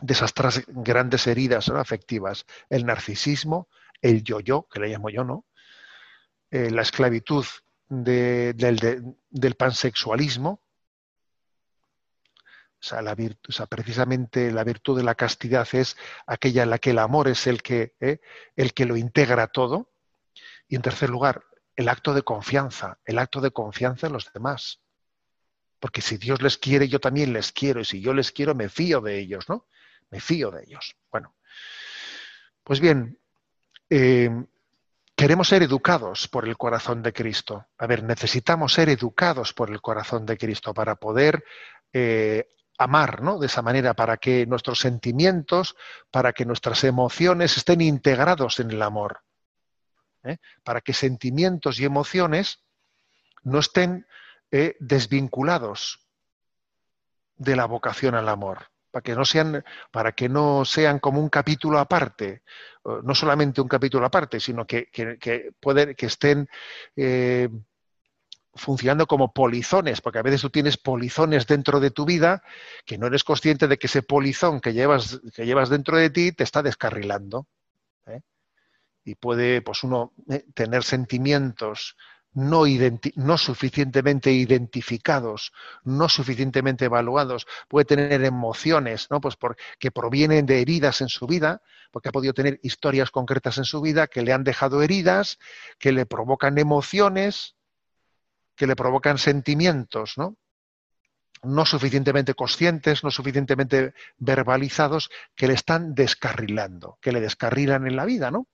[0.00, 3.68] de esas tres grandes heridas afectivas, el narcisismo,
[4.00, 5.44] el yo-yo, que le llamo yo, ¿no?
[6.50, 7.44] Eh, la esclavitud
[7.88, 10.60] del pansexualismo,
[12.78, 13.16] o sea, la
[13.68, 17.62] precisamente la virtud de la castidad es aquella en la que el amor es el
[17.62, 18.20] que, eh,
[18.54, 19.90] el que lo integra todo.
[20.68, 21.42] Y en tercer lugar,
[21.74, 24.80] el acto de confianza, el acto de confianza en los demás.
[25.78, 27.80] Porque si Dios les quiere, yo también les quiero.
[27.80, 29.66] Y si yo les quiero, me fío de ellos, ¿no?
[30.10, 30.96] Me fío de ellos.
[31.10, 31.34] Bueno,
[32.62, 33.18] pues bien,
[33.90, 34.30] eh,
[35.14, 37.66] queremos ser educados por el corazón de Cristo.
[37.78, 41.44] A ver, necesitamos ser educados por el corazón de Cristo para poder
[41.92, 43.38] eh, amar, ¿no?
[43.38, 45.76] De esa manera, para que nuestros sentimientos,
[46.10, 49.22] para que nuestras emociones estén integrados en el amor.
[50.24, 50.38] ¿eh?
[50.62, 52.62] Para que sentimientos y emociones
[53.44, 54.06] no estén
[54.50, 56.00] desvinculados
[57.36, 61.28] de la vocación al amor para que no sean, para que no sean como un
[61.28, 62.42] capítulo aparte,
[63.02, 66.48] no solamente un capítulo aparte, sino que, que, que estén
[66.96, 67.50] eh,
[68.56, 72.42] funcionando como polizones, porque a veces tú tienes polizones dentro de tu vida
[72.84, 76.32] que no eres consciente de que ese polizón que llevas, que llevas dentro de ti
[76.32, 77.46] te está descarrilando.
[78.06, 78.22] ¿eh?
[79.04, 81.96] Y puede, pues uno, eh, tener sentimientos
[82.36, 85.52] no, suficientemente identificados,
[85.84, 89.22] no suficientemente evaluados, puede tener emociones, ¿no?
[89.22, 89.36] Pues
[89.78, 93.80] que provienen de heridas en su vida, porque ha podido tener historias concretas en su
[93.80, 95.38] vida que le han dejado heridas,
[95.78, 97.56] que le provocan emociones,
[98.54, 100.36] que le provocan sentimientos, ¿no?
[101.42, 108.04] no suficientemente conscientes, no suficientemente verbalizados, que le están descarrilando, que le descarrilan en la
[108.04, 108.46] vida, ¿no?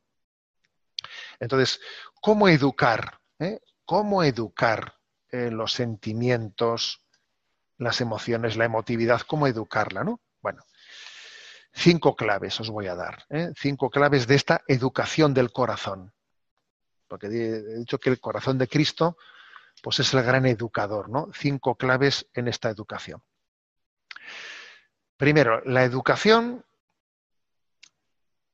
[1.41, 1.81] Entonces,
[2.21, 3.19] ¿cómo educar?
[3.39, 3.59] Eh?
[3.93, 4.95] Cómo educar
[5.31, 7.05] eh, los sentimientos,
[7.77, 10.19] las emociones, la emotividad, cómo educarla, ¿no?
[10.41, 10.65] Bueno,
[11.75, 13.53] cinco claves os voy a dar, ¿eh?
[13.55, 16.11] cinco claves de esta educación del corazón.
[17.07, 19.19] Porque he dicho que el corazón de Cristo,
[19.83, 21.29] pues es el gran educador, ¿no?
[21.35, 23.23] Cinco claves en esta educación.
[25.19, 26.65] Primero, la educación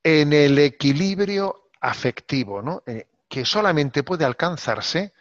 [0.02, 2.82] en el equilibrio afectivo, ¿no?
[2.86, 5.12] Eh, que solamente puede alcanzarse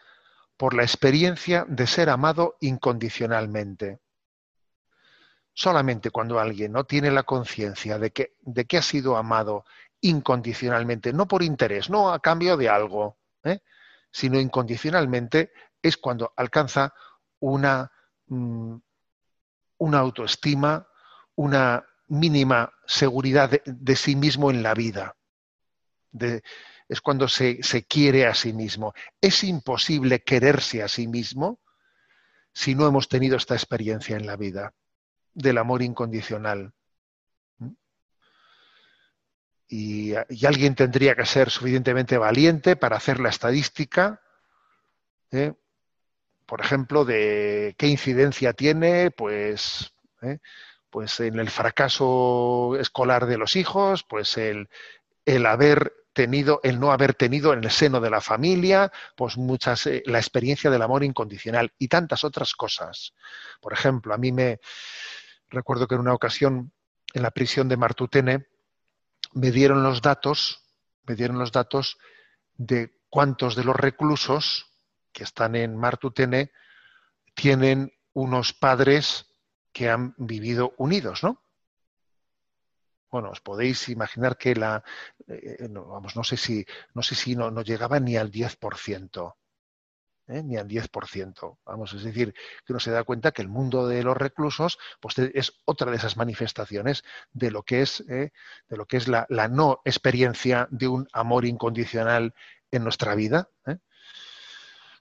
[0.57, 3.99] por la experiencia de ser amado incondicionalmente.
[5.53, 9.65] Solamente cuando alguien no tiene la conciencia de que, ha sido amado
[10.01, 13.59] incondicionalmente, no por interés, no a cambio de algo, ¿eh?
[14.11, 16.93] sino incondicionalmente, es cuando alcanza
[17.39, 17.91] una,
[18.27, 18.75] mm,
[19.77, 20.87] una autoestima,
[21.35, 25.15] una mínima seguridad de, de, sí mismo en la vida,
[26.11, 26.41] de,
[26.89, 28.93] es cuando se, quiere a sí mismo.
[29.19, 31.59] Es imposible quererse a sí mismo
[32.53, 34.73] si no hemos tenido esta experiencia en la vida
[35.33, 36.73] del amor incondicional.
[37.59, 37.71] ¿Mm?
[39.67, 40.13] Y,
[40.45, 44.21] alguien tendría que ser suficientemente valiente para hacer la estadística,
[45.31, 45.53] ¿eh?
[46.45, 50.39] por ejemplo, de qué incidencia tiene, pues, ¿eh?
[50.89, 54.69] pues en el fracaso escolar de los hijos, pues el,
[55.25, 59.85] el haber tenido, el no haber tenido en el seno de la familia, pues muchas,
[59.85, 63.13] eh, la experiencia del amor incondicional y tantas otras cosas.
[63.61, 64.59] Por ejemplo, a mí me
[65.51, 66.71] recuerdo que en una ocasión
[67.13, 68.47] en la prisión de Martutene
[69.33, 70.63] me dieron los datos,
[71.05, 71.99] me dieron los datos
[72.55, 74.65] de cuántos de los reclusos
[75.13, 76.51] que están en Martutene
[77.35, 79.27] tienen unos padres
[79.71, 81.43] que han vivido unidos, ¿no?
[83.09, 84.83] Bueno, os podéis imaginar que la,
[85.27, 89.35] eh, eh, no, vamos, no sé si, no sé si no, llegaba ni al 10%.
[90.27, 90.43] ¿eh?
[90.43, 91.57] ni al 10%.
[91.65, 92.33] Vamos, es decir,
[92.65, 95.97] que uno se da cuenta que el mundo de los reclusos pues, es otra de
[95.97, 98.31] esas manifestaciones de lo que es, de
[98.69, 102.33] lo que es la, la, no experiencia de un amor incondicional
[102.71, 103.49] en nuestra vida.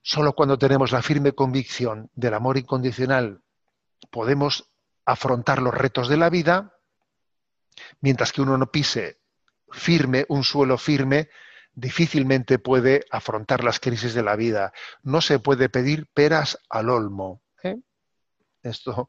[0.03, 3.42] Solo cuando tenemos la firme convicción del amor incondicional
[4.12, 4.71] podemos
[5.05, 6.76] afrontar los retos de la vida,
[8.01, 9.19] mientras que uno no pise
[9.71, 11.29] firme, un suelo firme,
[11.75, 14.73] difícilmente puede afrontar las crisis de la vida.
[15.03, 17.43] No se puede pedir peras al olmo.
[17.62, 17.77] ¿eh?
[18.62, 19.09] Esto,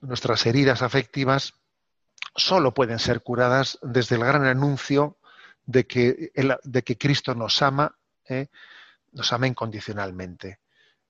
[0.00, 1.54] nuestras heridas afectivas
[2.34, 5.18] solo pueden ser curadas desde el gran anuncio
[5.66, 7.96] de que, de que Cristo nos ama,
[8.28, 8.48] ¿eh?
[9.12, 10.60] nos ama incondicionalmente.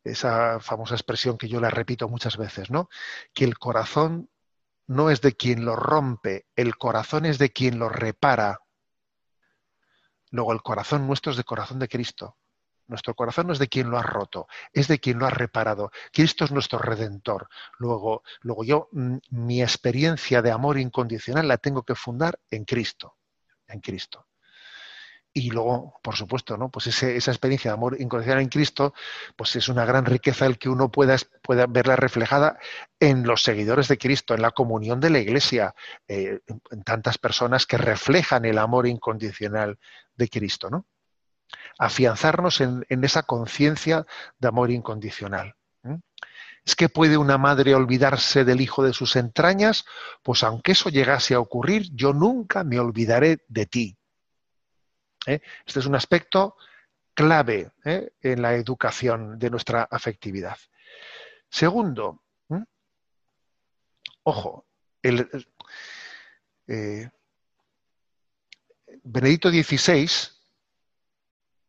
[0.02, 2.90] Esa famosa expresión que yo la repito muchas veces, ¿no?
[3.32, 4.28] Que el corazón
[4.86, 8.60] no es de quien lo rompe, el corazón es de quien lo repara.
[10.30, 12.36] Luego el corazón nuestro es de corazón de Cristo.
[12.86, 15.90] Nuestro corazón no es de quien lo ha roto, es de quien lo ha reparado.
[16.12, 17.48] Cristo es nuestro redentor.
[17.78, 23.16] Luego, luego yo mm, mi experiencia de amor incondicional la tengo que fundar en Cristo,
[23.66, 24.26] en Cristo.
[25.36, 26.68] Y luego, por supuesto, ¿no?
[26.68, 28.94] Pues esa experiencia de amor incondicional en Cristo,
[29.34, 32.56] pues es una gran riqueza el que uno pueda, pueda verla reflejada
[33.00, 35.74] en los seguidores de Cristo, en la comunión de la Iglesia,
[36.06, 36.38] eh,
[36.70, 39.80] en tantas personas que reflejan el amor incondicional
[40.14, 40.86] de Cristo, ¿no?
[41.80, 44.06] Afianzarnos en, esa conciencia
[44.38, 45.56] de amor incondicional.
[46.64, 49.84] ¿Es que puede una madre olvidarse del hijo de sus entrañas?
[50.22, 53.98] Pues aunque eso llegase a ocurrir, yo nunca me olvidaré de ti.
[55.26, 55.40] ¿Eh?
[55.66, 56.56] Este es un aspecto
[57.14, 58.12] clave ¿eh?
[58.20, 60.56] en la educación de nuestra afectividad.
[61.48, 62.22] Segundo,
[64.24, 64.66] ojo,
[65.02, 65.28] el,
[66.66, 67.10] eh,
[69.04, 70.08] Benedicto XVI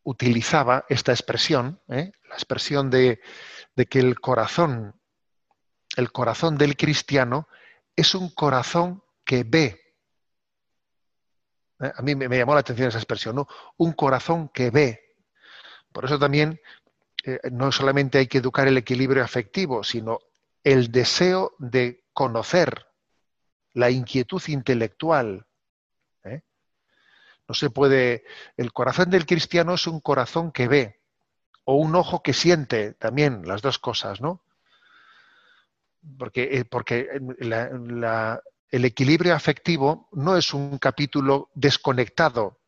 [0.03, 3.19] utilizaba esta expresión, la expresión de,
[3.75, 4.99] de que el corazón,
[5.97, 7.47] el corazón del cristiano
[7.95, 9.84] es un corazón que ve
[11.81, 11.91] ¿eh?
[11.95, 13.47] A mí me, llamó la atención esa expresión, ¿no?
[13.77, 15.15] Un corazón que ve.
[15.91, 16.59] Por eso también
[17.23, 20.19] eh, no solamente hay que educar el equilibrio afectivo, sino
[20.63, 22.87] el deseo de conocer,
[23.73, 25.45] la inquietud intelectual.
[26.23, 26.41] ¿eh?
[27.47, 28.23] No se puede.
[28.57, 31.01] El corazón del cristiano es un corazón que ve,
[31.65, 34.41] o un ojo que siente, también, las dos cosas, ¿no?
[36.19, 42.59] Porque, porque la, el equilibrio afectivo no es un capítulo desconectado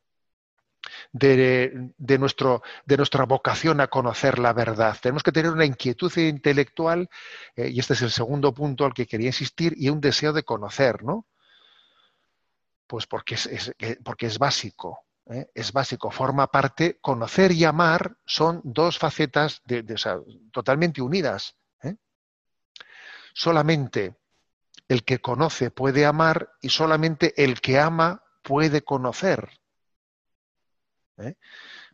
[1.11, 4.97] de, nuestro, de, nuestra vocación a conocer la verdad.
[5.01, 7.09] Tenemos que tener una inquietud intelectual,
[7.55, 10.43] eh, y este es el segundo punto al que quería insistir, y un deseo de
[10.43, 11.25] conocer, ¿no?
[12.85, 15.49] Pues porque es, porque es básico, ¿eh?
[15.53, 19.83] es básico, forma parte, conocer y amar son dos facetas de,
[20.51, 21.55] totalmente unidas.
[21.83, 21.95] ¿eh?
[23.33, 24.15] Solamente
[24.87, 29.49] el que conoce puede amar y solamente el que ama puede conocer.
[31.17, 31.35] ¿Eh?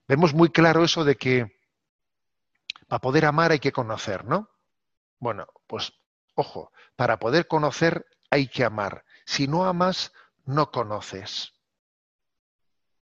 [0.07, 1.57] Vemos muy claro eso de que
[2.87, 4.49] para poder amar hay que conocer, ¿no?
[5.19, 5.93] Bueno, pues
[6.35, 9.05] ojo, para poder conocer hay que amar.
[9.25, 10.11] Si no amas,
[10.45, 11.53] no conoces.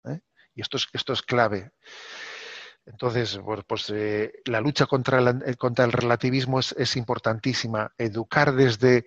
[0.04, 0.20] ¿Eh?
[0.54, 1.72] Y esto es, esto es clave.
[2.86, 7.94] Entonces, pues eh, la lucha contra, eh, contra el relativismo es, importantísima.
[7.98, 9.06] Educar desde,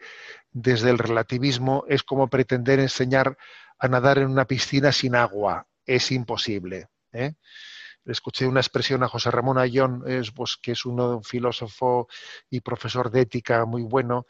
[0.53, 3.37] desde el relativismo es como pretender enseñar
[3.79, 5.67] a nadar en una piscina sin agua.
[5.85, 6.89] Es imposible.
[7.13, 7.35] ¿eh?
[8.05, 12.09] Escuché una expresión a José Ramón Ayón, es, pues, que es un filósofo
[12.51, 14.27] y profesor de ética muy bueno,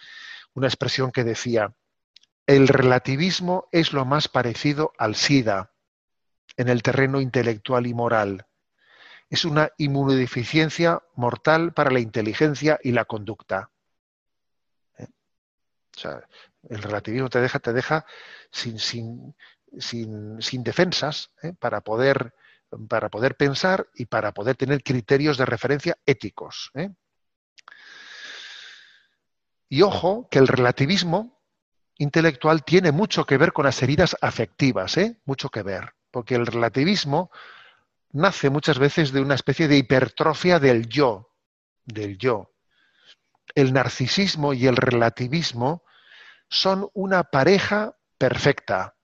[0.55, 1.75] una expresión que decía,
[2.47, 5.73] el relativismo es lo más parecido al SIDA
[6.57, 8.47] en el terreno intelectual y moral
[9.31, 13.71] es una inmunodeficiencia mortal para la inteligencia y la conducta.
[14.99, 15.09] ¿Eh?
[15.97, 16.29] O sea,
[16.69, 18.07] el relativismo te deja, te deja
[18.51, 19.35] sin, sin,
[19.81, 21.53] sin, defensas ¿eh?
[21.59, 22.35] para, poder,
[22.89, 26.71] para poder pensar y para poder tener criterios de referencia éticos.
[26.75, 26.91] ¿eh?
[29.69, 31.43] Y ojo que el relativismo
[31.97, 37.31] intelectual tiene mucho que ver con las heridas afectivas, mucho que ver, porque el relativismo
[38.15, 41.33] nace muchas veces de una especie de hipertrofia del yo,
[41.85, 42.55] del yo.
[43.55, 45.83] El narcisismo y el relativismo
[46.49, 48.97] son una pareja perfecta,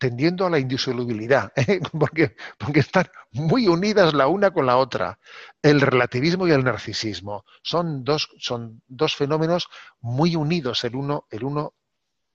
[0.00, 1.80] tendiendo a la indisolubilidad, ¿eh?
[1.98, 5.18] porque, porque, están muy unidas la una con la otra.
[5.62, 9.68] El relativismo y el narcisismo son dos, son dos fenómenos
[10.00, 11.74] muy unidos el uno, el uno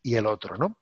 [0.01, 0.80] y el otro, ¿no?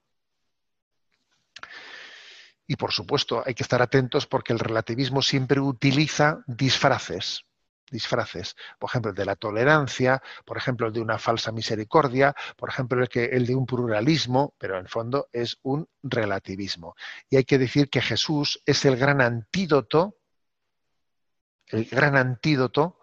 [2.70, 7.44] Y por supuesto hay que estar atentos porque el relativismo siempre utiliza disfraces,
[7.90, 12.70] disfraces, por ejemplo, el de la tolerancia, por ejemplo, el de una falsa misericordia, por
[12.70, 16.96] ejemplo, el, que, el de un pluralismo, pero en fondo es un relativismo.
[17.28, 20.18] Y hay que decir que Jesús es el gran antídoto,
[21.70, 23.00] el gran antídoto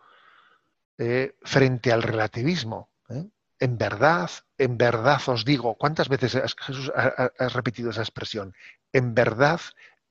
[0.96, 2.90] eh, frente al relativismo.
[3.08, 3.24] ¿eh?
[3.58, 8.54] En verdad, en verdad os digo, ¿cuántas veces Jesús ha, repetido esa expresión?
[8.96, 9.60] En verdad,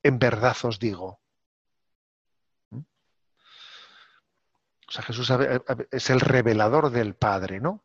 [0.03, 1.19] en verdad os digo.
[2.69, 2.81] ¿Mm?
[4.87, 5.33] O sea, Jesús
[5.89, 7.83] es el revelador del Padre, ¿no?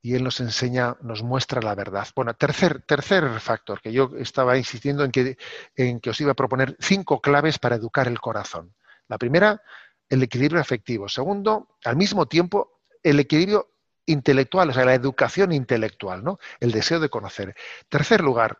[0.00, 2.08] Y Él nos enseña, nos muestra la verdad.
[2.16, 5.36] Bueno, tercer, tercer factor, que yo estaba insistiendo en que,
[5.76, 8.74] en que os iba a proponer cinco claves para educar el corazón.
[9.08, 9.60] La primera,
[10.08, 11.06] el equilibrio afectivo.
[11.06, 13.74] Segundo, al mismo tiempo, el equilibrio
[14.06, 16.38] intelectual, o sea, la educación intelectual, ¿no?
[16.60, 17.54] El deseo de conocer.
[17.90, 18.58] Tercer lugar,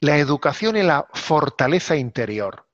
[0.00, 2.66] la educación en la fortaleza interior,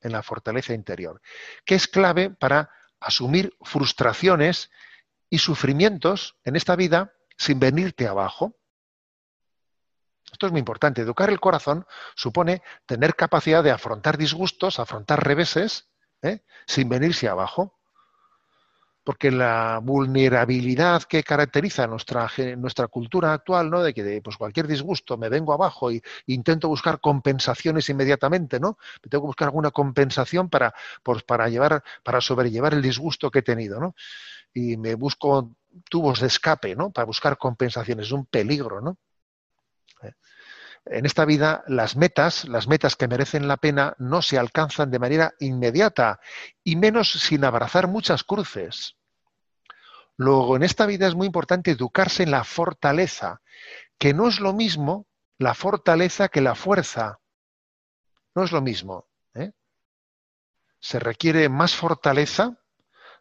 [0.00, 1.20] en la fortaleza interior,
[1.64, 4.70] que es clave para asumir frustraciones
[5.28, 8.56] y sufrimientos en esta vida sin venirte abajo.
[10.30, 11.02] Esto es muy importante.
[11.02, 15.88] Educar el corazón supone tener capacidad de afrontar disgustos, afrontar reveses,
[16.22, 16.44] ¿eh?
[16.66, 17.78] sin venirse abajo.
[19.04, 23.82] Porque la vulnerabilidad que caracteriza nuestra, nuestra cultura actual, ¿no?
[23.82, 28.78] De que pues cualquier disgusto me vengo abajo y intento buscar compensaciones inmediatamente, ¿no?
[29.08, 30.72] Tengo que buscar alguna compensación para,
[31.02, 33.94] pues, para llevar, para sobrellevar el disgusto que he tenido, ¿no?
[34.54, 35.56] Y me busco
[35.88, 36.90] tubos de escape, ¿no?
[36.90, 38.06] Para buscar compensaciones.
[38.06, 38.98] Es un peligro, ¿no?
[40.86, 44.98] En esta vida las metas, las metas que merecen la pena, no se alcanzan de
[44.98, 46.20] manera inmediata
[46.64, 48.96] y menos sin abrazar muchas cruces.
[50.16, 53.40] Luego, en esta vida es muy importante educarse en la fortaleza,
[53.98, 55.06] que no es lo mismo
[55.38, 57.20] la fortaleza que la fuerza.
[58.34, 59.06] No es lo mismo.
[59.34, 59.52] ¿eh?
[60.80, 62.58] Se requiere más fortaleza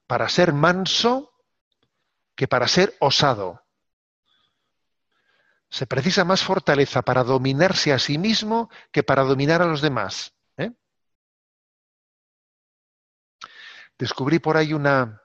[0.08, 1.34] para ser manso
[2.36, 3.61] que para ser osado
[5.72, 10.34] se precisa más fortaleza para dominarse a sí mismo que para dominar a los demás.
[10.58, 10.72] ¿eh?
[13.98, 15.22] Descubrí por ahí una,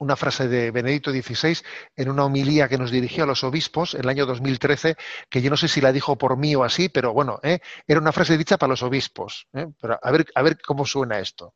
[0.00, 1.58] una frase de Benedicto XVI
[1.94, 4.96] en una homilía que nos dirigió a los obispos en el año 2013,
[5.30, 7.60] que yo no sé si la dijo por mí o así, pero bueno, ¿eh?
[7.86, 9.46] era una frase dicha para los obispos.
[9.52, 9.68] ¿eh?
[9.80, 11.54] Pero a ver, a ver cómo suena esto.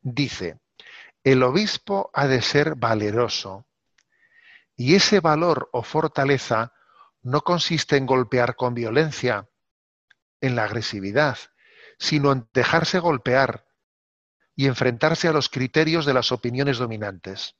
[0.00, 0.60] Dice,
[1.24, 3.66] el obispo ha de ser valeroso,
[4.76, 6.72] y ese valor o fortaleza
[7.24, 9.48] no consiste en golpear con violencia,
[10.40, 11.38] en la agresividad,
[11.98, 13.66] sino en dejarse golpear
[14.54, 17.56] y enfrentarse a los criterios de las opiniones dominantes.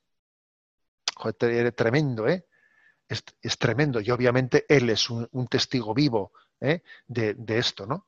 [1.75, 2.47] Tremendo, ¿eh?
[3.09, 4.01] Es, tremendo.
[4.01, 6.83] Y obviamente él es un, testigo vivo ¿eh?
[7.07, 8.07] de, esto, ¿no?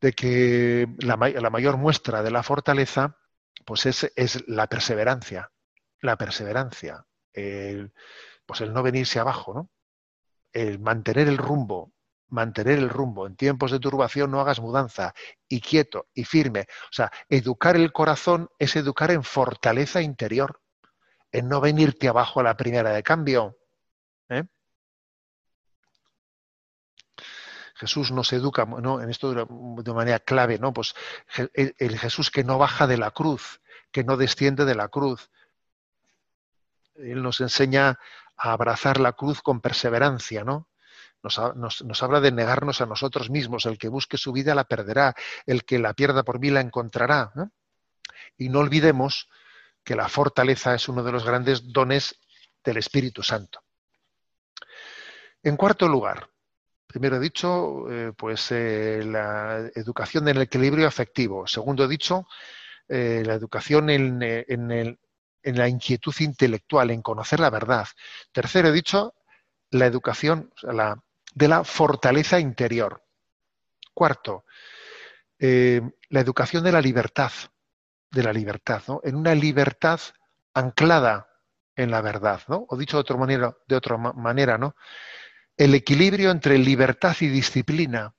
[0.00, 3.18] De que la, mayor muestra de la fortaleza,
[3.64, 5.50] pues es, es la perseverancia.
[6.00, 7.04] La perseverancia.
[7.32, 9.70] pues el no venirse abajo, ¿no?
[10.54, 11.92] El mantener el rumbo,
[12.28, 13.26] mantener el rumbo.
[13.26, 15.12] En tiempos de turbación no hagas mudanza
[15.48, 16.66] y quieto y firme.
[16.84, 20.62] O sea, educar el corazón es educar en fortaleza interior,
[21.32, 23.58] en no venirte abajo a la primera de cambio.
[24.28, 24.44] ¿eh?
[27.74, 29.02] Jesús nos educa ¿no?
[29.02, 30.72] en esto de manera clave, ¿no?
[30.72, 30.94] Pues
[31.54, 35.30] el Jesús que no baja de la cruz, que no desciende de la cruz.
[36.94, 37.98] Él nos enseña
[38.36, 40.68] a abrazar la cruz con perseverancia, ¿no?
[41.22, 43.64] Nos, habla de negarnos a nosotros mismos.
[43.64, 45.14] El que busque su vida la perderá,
[45.46, 47.32] el que la pierda por mí la encontrará.
[48.36, 49.28] Y no olvidemos
[49.82, 52.18] que la fortaleza es uno de los grandes dones
[52.62, 53.60] del Espíritu Santo.
[55.42, 56.28] En cuarto lugar,
[56.86, 61.46] primero he dicho, eh, pues eh, la educación en el equilibrio afectivo.
[61.46, 62.26] Segundo he dicho,
[62.88, 64.98] eh, la educación en, el,
[65.44, 67.86] en la inquietud intelectual, en conocer la verdad.
[68.32, 69.14] Tercero, he dicho,
[69.70, 70.52] la educación
[71.34, 73.02] de la fortaleza interior.
[73.92, 74.44] Cuarto,
[75.38, 77.30] eh, la educación de la libertad,
[78.10, 79.00] de la libertad, ¿no?
[79.04, 80.00] En una libertad
[80.54, 81.28] anclada
[81.76, 82.66] en la verdad, ¿no?
[82.68, 84.74] O dicho de otra manera, de otra manera, ¿no?
[85.56, 88.14] El equilibrio entre libertad y disciplina.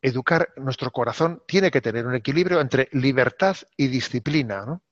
[0.00, 4.82] Educar nuestro corazón tiene que tener un equilibrio entre libertad y disciplina, ¿no?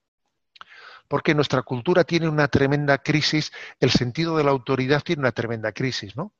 [1.12, 5.70] Porque nuestra cultura tiene una tremenda crisis, el sentido de la autoridad tiene una tremenda
[5.70, 6.32] crisis, ¿no?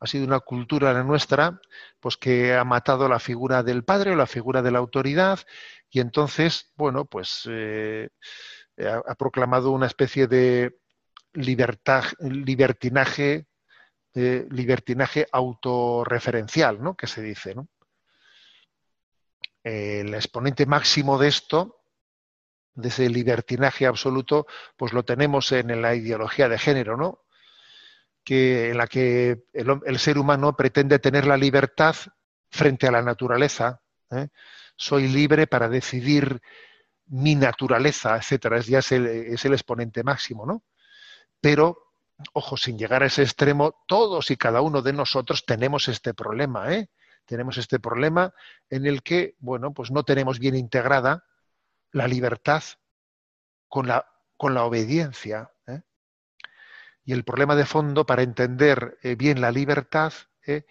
[0.00, 1.60] Ha sido una cultura la nuestra,
[2.00, 5.38] pues que ha matado la figura del padre o la figura de la autoridad,
[5.88, 8.08] y entonces, bueno, pues eh,
[9.06, 10.80] ha, proclamado una especie de
[11.34, 13.46] libertad, libertinaje,
[14.14, 16.96] eh, libertinaje autorreferencial, ¿no?
[16.96, 17.68] Que se dice, ¿no?
[19.62, 21.83] El exponente máximo de esto
[22.74, 24.46] de ese libertinaje absoluto,
[24.76, 27.20] pues lo tenemos en la ideología de género, ¿no?
[28.24, 31.94] Que, en la que el, ser humano pretende tener la libertad
[32.50, 34.28] frente a la naturaleza, ¿eh?
[34.76, 36.40] soy libre para decidir
[37.06, 40.64] mi naturaleza, etcétera, es, ya es el, es el exponente máximo, ¿no?
[41.40, 41.92] Pero,
[42.32, 46.72] ojo, sin llegar a ese extremo, todos y cada uno de nosotros tenemos este problema,
[46.72, 46.88] ¿eh?
[47.26, 48.32] Tenemos este problema
[48.70, 51.24] en el que, bueno, pues no tenemos bien integrada
[51.94, 52.62] la libertad
[53.68, 54.04] con la,
[54.36, 55.52] con la obediencia.
[55.66, 55.80] ¿eh?
[57.04, 60.12] Y el problema de fondo para entender eh, bien la libertad
[60.44, 60.66] ¿eh?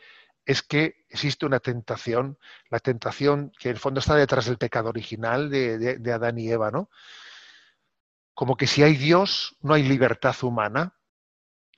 [0.45, 2.37] es que existe una tentación,
[2.69, 6.37] la tentación que en el fondo está detrás del pecado original de, de, de Adán
[6.37, 6.89] y Eva, ¿no?
[8.33, 10.97] Como que si hay Dios, no hay libertad humana.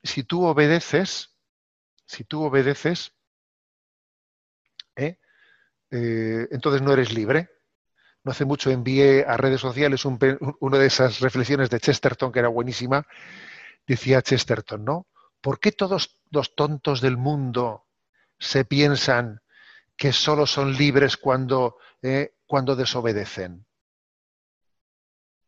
[0.02, 1.36] Si tú obedeces,
[2.06, 3.12] si tú obedeces,
[5.92, 7.55] entonces no eres libre.
[8.26, 10.18] No hace mucho envié a redes sociales un,
[10.60, 13.06] una de esas reflexiones de Chesterton que era buenísima.
[13.86, 15.06] Decía Chesterton, ¿no?
[15.40, 17.86] ¿Por qué todos los tontos del mundo
[18.40, 19.42] se piensan
[19.96, 23.68] que solo son libres cuando, eh, cuando desobedecen?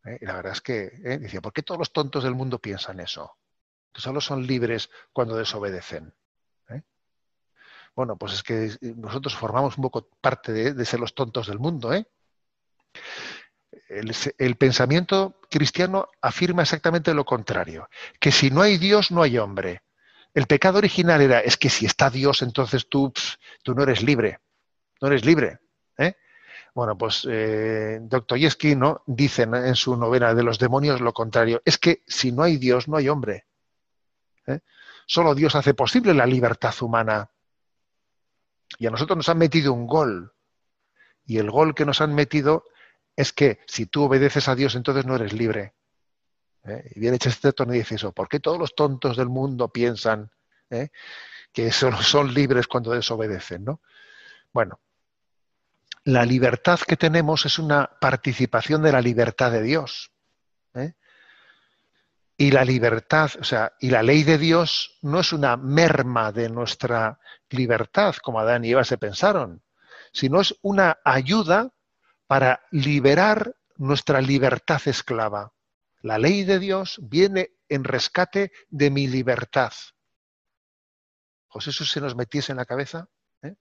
[0.05, 0.19] ¿Eh?
[0.21, 1.17] Y la verdad es que, ¿eh?
[1.17, 3.39] decía, ¿por qué todos los tontos del mundo piensan eso?
[3.91, 6.13] Que solo son libres cuando desobedecen.
[7.95, 11.91] Bueno, pues es que nosotros formamos un poco parte de ser los tontos del mundo.
[11.91, 12.07] ¿eh?
[13.89, 17.89] El, pensamiento cristiano afirma exactamente lo contrario,
[18.19, 19.81] que si no hay Dios, no hay hombre.
[20.33, 23.13] El pecado original era, es que si está Dios, entonces tú,
[23.63, 24.39] tú no eres libre,
[25.01, 25.59] no eres libre.
[25.97, 26.15] ¿eh?
[26.73, 27.99] Bueno, pues eh,
[28.75, 29.03] ¿no?
[29.07, 32.87] dice en su novela de los demonios lo contrario, es que si no hay Dios,
[32.87, 33.47] no hay hombre.
[34.47, 34.59] ¿eh?
[35.05, 37.31] Solo Dios hace posible la libertad humana.
[38.77, 40.33] Y a nosotros nos han metido un gol.
[41.25, 42.65] Y el gol que nos han metido
[43.17, 45.73] es que si tú obedeces a Dios, entonces no eres libre.
[46.63, 46.91] ¿Eh?
[46.95, 50.31] Y viene Chesterton y dice eso, ¿por qué todos los tontos del mundo piensan
[50.69, 50.89] ¿eh?
[51.51, 53.65] que solo son libres cuando desobedecen?
[53.65, 53.81] ¿no?
[54.53, 54.79] Bueno,
[56.03, 60.11] la libertad que tenemos es una participación de la libertad de Dios.
[60.75, 60.93] ¿eh?
[62.37, 66.49] Y la libertad, o sea, y la ley de Dios no es una merma de
[66.49, 69.63] nuestra libertad, como Adán y Eva se pensaron,
[70.11, 71.71] sino es una ayuda
[72.27, 75.53] para liberar nuestra libertad esclava.
[76.01, 79.73] La ley de Dios viene en rescate de mi libertad.
[81.51, 83.09] ¿Pues eso se nos metiese en la cabeza?
[83.41, 83.55] ¿Eh?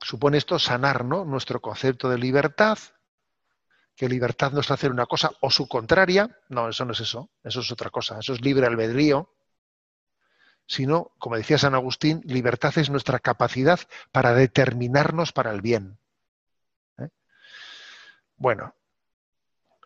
[0.00, 1.24] Supone esto sanar ¿no?
[1.24, 2.78] nuestro concepto de libertad,
[3.94, 6.38] que libertad no es hacer una cosa o su contraria.
[6.48, 9.34] No, eso no es eso, eso es otra cosa, eso es libre albedrío.
[10.66, 13.80] Sino, como decía San Agustín, libertad es nuestra capacidad
[14.12, 15.98] para determinarnos para el bien.
[18.38, 18.74] Bueno,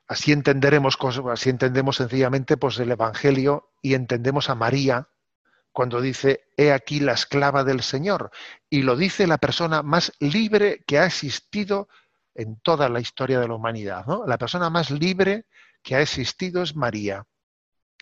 [0.07, 0.97] así entenderemos
[1.31, 5.09] así entendemos sencillamente pues el evangelio y entendemos a María
[5.73, 8.31] cuando dice he aquí la esclava del Señor
[8.69, 11.89] y lo dice la persona más libre que ha existido
[12.35, 14.25] en toda la historia de la humanidad, ¿no?
[14.27, 15.47] La persona más libre
[15.83, 17.27] que ha existido es María.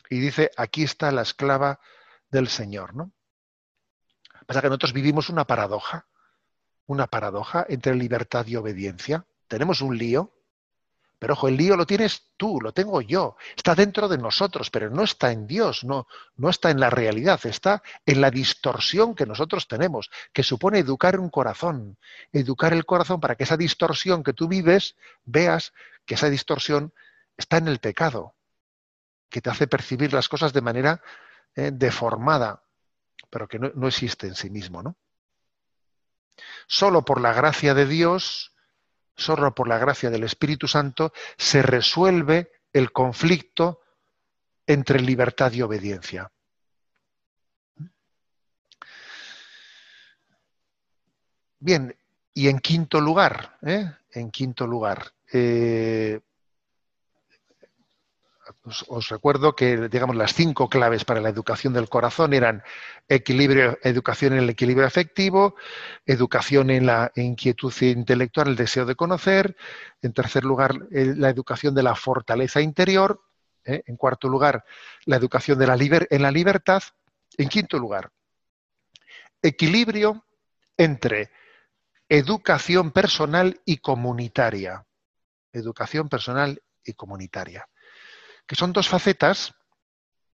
[0.09, 1.81] Y dice, aquí está la esclava
[2.31, 3.13] del Señor, ¿no?
[4.47, 6.07] Pasa que nosotros vivimos una paradoja,
[6.87, 9.25] una paradoja entre libertad y obediencia.
[9.47, 10.33] Tenemos un lío,
[11.21, 13.37] pero ojo, el lío lo tienes tú, lo tengo yo.
[13.55, 17.39] Está dentro de nosotros, pero no está en Dios, no, no está en la realidad,
[17.45, 21.99] está en la distorsión que nosotros tenemos, que supone educar un corazón.
[22.33, 24.97] Educar el corazón para que esa distorsión que tú vives,
[25.27, 25.75] veas
[26.07, 26.95] que esa distorsión
[27.37, 28.35] está en el pecado,
[29.29, 31.03] que te hace percibir las cosas de manera
[31.55, 32.63] eh, deformada,
[33.29, 34.97] pero que no, no existe en sí mismo, ¿no?
[36.67, 38.55] Solo por la gracia de Dios
[39.55, 43.81] por la gracia del Espíritu Santo, se resuelve el conflicto
[44.67, 46.31] entre libertad y obediencia.
[51.59, 51.95] Bien,
[52.33, 53.85] y en quinto lugar, ¿eh?
[54.13, 56.21] en quinto lugar, eh,
[58.89, 62.63] os, recuerdo que, digamos, las cinco claves para la educación del corazón eran
[63.09, 65.57] equilibrio, educación en el equilibrio afectivo,
[66.07, 69.57] educación en la inquietud intelectual, el deseo de conocer,
[70.03, 73.21] en tercer lugar, la educación de la fortaleza interior,
[73.65, 73.83] ¿eh?
[73.87, 74.65] en cuarto lugar,
[75.05, 75.77] la educación de la
[76.11, 76.83] en la libertad,
[77.37, 78.11] en quinto lugar,
[79.43, 80.25] equilibrio
[80.77, 81.31] entre
[82.09, 84.85] educación personal y comunitaria.
[85.53, 87.67] Educación personal y comunitaria
[88.51, 89.55] que son dos facetas,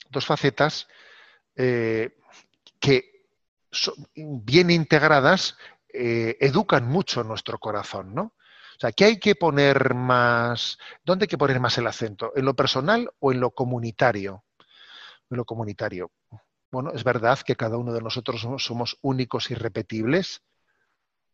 [0.09, 0.85] dos facetas
[1.55, 2.17] eh,
[2.77, 3.29] que
[3.71, 5.55] son, bien integradas
[5.87, 8.23] eh, educan mucho nuestro corazón, ¿no?
[8.23, 10.77] O sea, ¿qué hay que poner más?
[11.05, 12.33] ¿Dónde hay que poner más el acento?
[12.35, 14.43] ¿En lo personal o en lo comunitario?
[15.29, 16.11] En lo comunitario.
[16.69, 20.41] Bueno, es verdad que cada uno de nosotros somos, somos únicos y repetibles,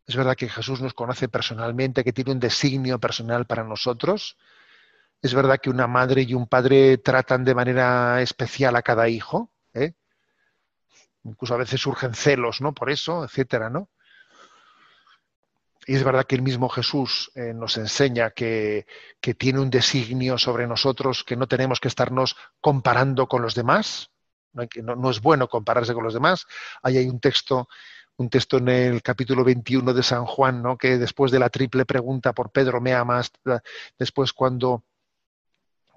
[0.06, 4.38] Es verdad que Jesús nos conoce personalmente, que tiene un designio personal para nosotros.
[5.22, 9.52] Es verdad que una madre y un padre tratan de manera especial a cada hijo.
[9.74, 9.94] ¿eh?
[11.24, 12.74] Incluso a veces surgen celos, ¿no?
[12.74, 13.90] Por eso, etcétera, ¿no?
[15.88, 18.86] Y es verdad que el mismo Jesús eh, nos enseña que,
[19.38, 24.12] tiene un designio sobre nosotros, que no tenemos que estarnos comparando con los demás.
[24.52, 26.46] No, es bueno compararse con los demás.
[26.84, 27.70] Ahí hay un texto,
[28.18, 30.78] un texto en el capítulo 21 de San Juan, ¿no?
[30.78, 33.32] que después de la triple pregunta por Pedro, ¿me amas?
[33.98, 34.84] Después cuando,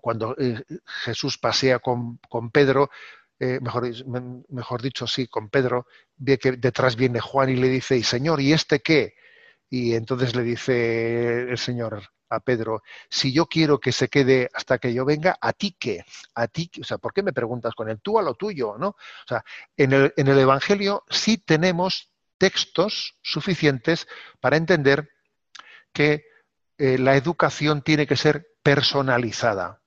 [0.01, 0.63] cuando eh,
[1.05, 2.91] Jesús pasea con, con Pedro,
[3.39, 3.89] eh, mejor,
[4.51, 5.87] mejor, dicho, sí, con Pedro,
[6.17, 9.15] ve que detrás viene Juan y le dice, y Señor, ¿y este qué?
[9.71, 14.79] Y entonces le dice el Señor a Pedro, si yo quiero que se quede hasta
[14.79, 16.05] que yo venga, ¿a ti qué?
[16.35, 18.01] ¿A ti O sea, ¿por qué me preguntas con él?
[18.03, 18.89] Tú a lo tuyo, ¿no?
[18.89, 19.45] O sea,
[19.77, 24.07] en el, en el Evangelio sí tenemos textos suficientes
[24.41, 25.11] para entender
[25.93, 26.25] que
[26.79, 29.80] eh, la educación tiene que ser personalizada.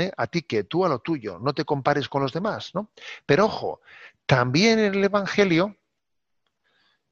[0.00, 0.12] ¿Eh?
[0.16, 0.64] A ti qué?
[0.64, 2.90] tú a lo tuyo, no te compares con los demás, ¿no?
[3.26, 3.80] Pero ojo,
[4.26, 5.76] también en el Evangelio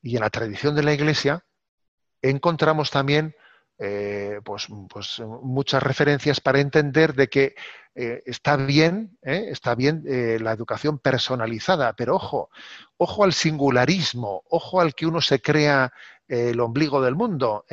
[0.03, 1.45] y en la tradición de la Iglesia
[2.22, 3.34] encontramos también
[3.78, 7.55] eh, pues, pues, muchas referencias para entender de que
[7.95, 10.03] eh, está bien, está bien
[10.43, 12.51] la educación personalizada, pero ojo,
[12.97, 15.93] ojo al singularismo, ojo al que uno se crea
[16.26, 17.66] el ombligo del mundo,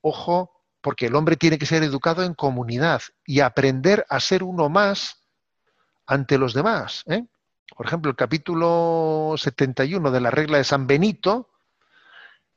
[0.00, 0.55] ojo,
[0.86, 5.16] porque el hombre tiene que ser educado en comunidad y aprender a ser uno más
[6.06, 7.02] ante los demás.
[7.76, 11.50] Por ejemplo, el capítulo 71 de la regla de San Benito,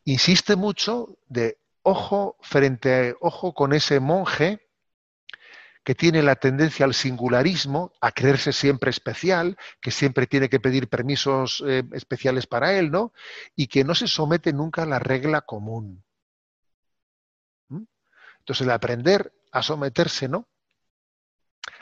[0.06, 4.60] insiste mucho de ojo frente a ojo con ese monje
[5.84, 10.88] que tiene la tendencia al singularismo, a creerse siempre especial, que siempre tiene que pedir
[10.88, 13.12] permisos eh, especiales para él, ¿no?
[13.56, 16.04] Y que no se somete nunca a la regla común.
[18.50, 20.48] Entonces, el aprender a someterse, ¿no?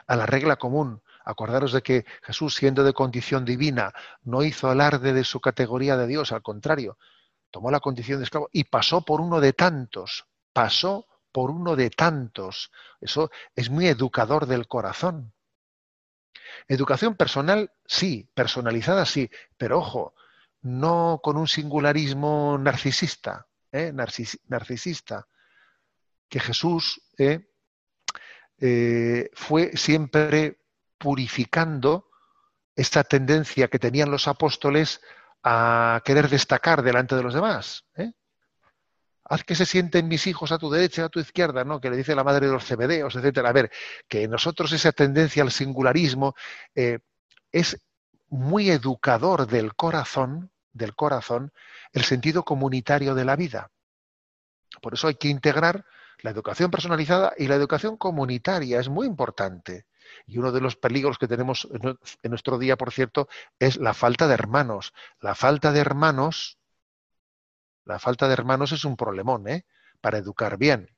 [0.06, 1.02] A la regla común.
[1.24, 3.94] Acordaros de que Jesús, siendo de condición divina,
[4.24, 6.98] no hizo alarde de su categoría de Dios, al contrario,
[7.52, 11.90] tomó la condición de esclavo y pasó por uno de tantos, pasó por uno de
[11.90, 12.70] tantos.
[13.00, 15.32] Eso es muy educador del corazón.
[16.68, 20.16] Educación personal, sí, personalizada, sí, pero ojo,
[20.64, 23.94] no con un singularismo narcisista, ¿eh?
[23.94, 25.28] narcisista,
[26.30, 27.48] que Jesús ¿eh?
[28.60, 30.60] Eh, fue siempre
[30.98, 32.10] purificando
[32.76, 35.02] esta tendencia que tenían los apóstoles
[35.44, 37.86] a querer destacar delante de los demás.
[37.96, 38.12] ¿eh?
[39.26, 41.82] Haz que se sienten mis hijos a tu derecha, a tu izquierda, ¿no?
[41.82, 43.50] Que le dice la madre de los cebedeos, etcétera.
[43.50, 43.72] A ver,
[44.08, 46.34] que nosotros esa tendencia al singularismo
[46.74, 47.82] es
[48.30, 51.52] muy educador del corazón, del corazón,
[51.92, 53.72] el sentido comunitario de la vida.
[54.82, 55.86] Por eso hay que integrar
[56.20, 58.80] la educación personalizada y la educación comunitaria.
[58.80, 59.86] Es muy importante.
[60.26, 63.28] Y uno de los peligros que tenemos en nuestro día, por cierto,
[63.60, 64.94] es la falta de hermanos.
[65.20, 66.58] La falta de hermanos,
[67.86, 69.66] la falta de hermanos es un problemón, ¿eh?
[70.02, 70.90] Para educar bien.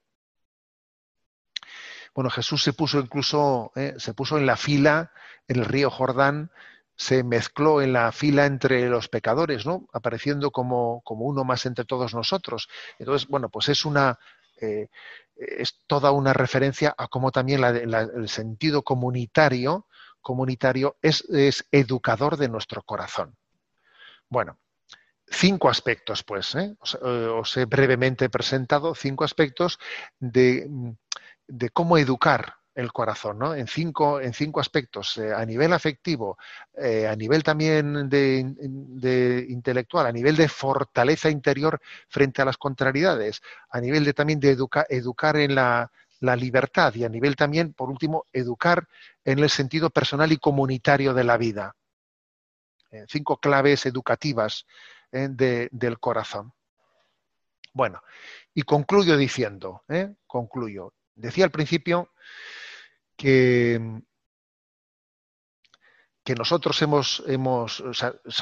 [2.14, 3.96] Bueno, Jesús se puso incluso, ¿eh?
[3.98, 5.12] se puso en la fila
[5.48, 6.52] en el río Jordán,
[6.96, 9.88] se mezcló en la fila entre los pecadores, ¿no?
[9.94, 12.70] Apareciendo como, como uno más entre todos nosotros.
[13.00, 14.20] Entonces, bueno, pues es una,
[14.62, 14.88] eh,
[15.36, 19.88] es toda una referencia a cómo también el sentido comunitario,
[20.22, 21.24] comunitario es,
[21.72, 23.36] educador de nuestro corazón.
[24.28, 24.60] Bueno,
[25.28, 26.56] cinco aspectos, pues.
[26.56, 26.76] ¿eh?
[26.80, 29.80] Os, he brevemente presentado cinco aspectos
[30.20, 30.70] de,
[31.48, 33.54] de cómo educar el corazón, ¿no?
[33.54, 36.38] En cinco, en cinco aspectos, eh, a nivel afectivo,
[36.78, 43.42] eh, a nivel también de, intelectual, a nivel de fortaleza interior frente a las contrariedades,
[43.70, 48.26] a nivel de también de educar en la, libertad y a nivel también, por último,
[48.34, 48.88] educar
[49.24, 51.76] en el sentido personal y comunitario de la vida.
[52.92, 54.66] Eh, cinco claves educativas
[55.12, 56.54] del corazón.
[57.74, 58.04] Bueno,
[58.54, 59.84] y concluyo diciendo,
[60.28, 60.94] concluyo.
[61.16, 62.12] Decía al principio
[63.20, 64.02] que,
[66.38, 67.24] nosotros hemos,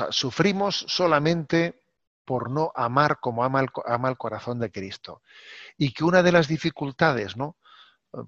[0.09, 1.82] sufrimos solamente
[2.25, 5.21] por no amar como ama el, ama el, corazón de Cristo.
[5.78, 7.55] Y que una de las dificultades, ¿no?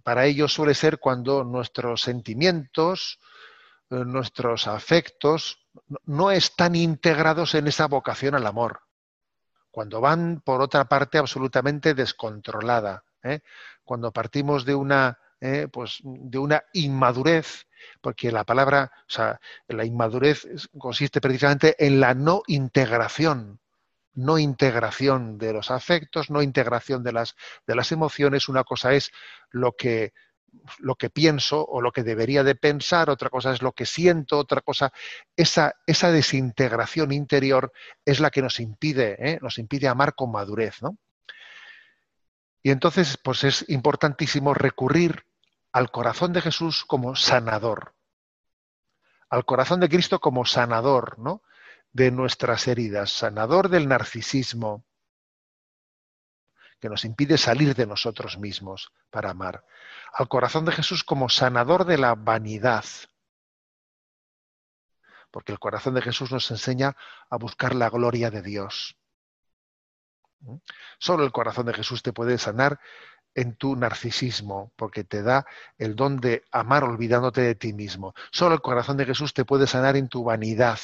[0.04, 3.20] Para ello suele ser cuando nuestros sentimientos,
[3.90, 5.60] eh, nuestros afectos,
[6.06, 8.82] no están integrados en esa vocación al amor.
[9.72, 13.04] Cuando van, por otra parte, absolutamente descontrolada.
[13.24, 13.42] ¿eh?
[13.84, 15.68] Cuando partimos de una ¿eh?
[15.72, 17.68] pues de una inmadurez,
[18.02, 23.60] porque la palabra, o sea, la inmadurez consiste precisamente en la no integración
[24.16, 27.36] no integración de los afectos, no integración de las,
[27.66, 28.50] de las emociones.
[28.50, 29.12] Una cosa es
[29.52, 30.14] lo que,
[30.80, 34.38] lo que pienso o lo que debería de pensar, otra cosa es lo que siento,
[34.38, 34.92] otra cosa,
[35.36, 37.72] esa, esa desintegración interior
[38.06, 39.40] es la que nos impide, ¿eh?
[39.42, 40.98] nos impide amar con madurez, ¿no?
[42.62, 45.24] Y entonces, pues es importantísimo recurrir
[45.72, 47.96] al corazón de Jesús como sanador,
[49.30, 51.44] al corazón de Cristo como sanador, ¿no?
[51.92, 54.86] de nuestras heridas, sanador del narcisismo,
[56.80, 59.66] que nos impide salir de nosotros mismos para amar.
[60.14, 62.86] Al corazón de Jesús como sanador de la vanidad.
[65.30, 66.96] Porque el corazón de Jesús nos enseña
[67.30, 68.98] a buscar la gloria de Dios.
[70.40, 70.56] ¿Mm?
[71.00, 72.80] Solo el corazón de Jesús te puede sanar
[73.40, 75.46] en tu narcisismo, porque te da
[75.78, 78.14] el don de amar olvidándote de ti mismo.
[78.32, 80.78] Solo el corazón de Jesús te puede sanar en tu vanidad,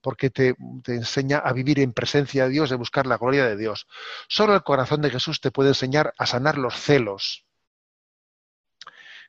[0.00, 0.54] porque te,
[0.86, 3.88] enseña a vivir en presencia de Dios, de buscar la gloria de Dios.
[4.28, 7.44] Solo el corazón de Jesús te puede enseñar a sanar los celos.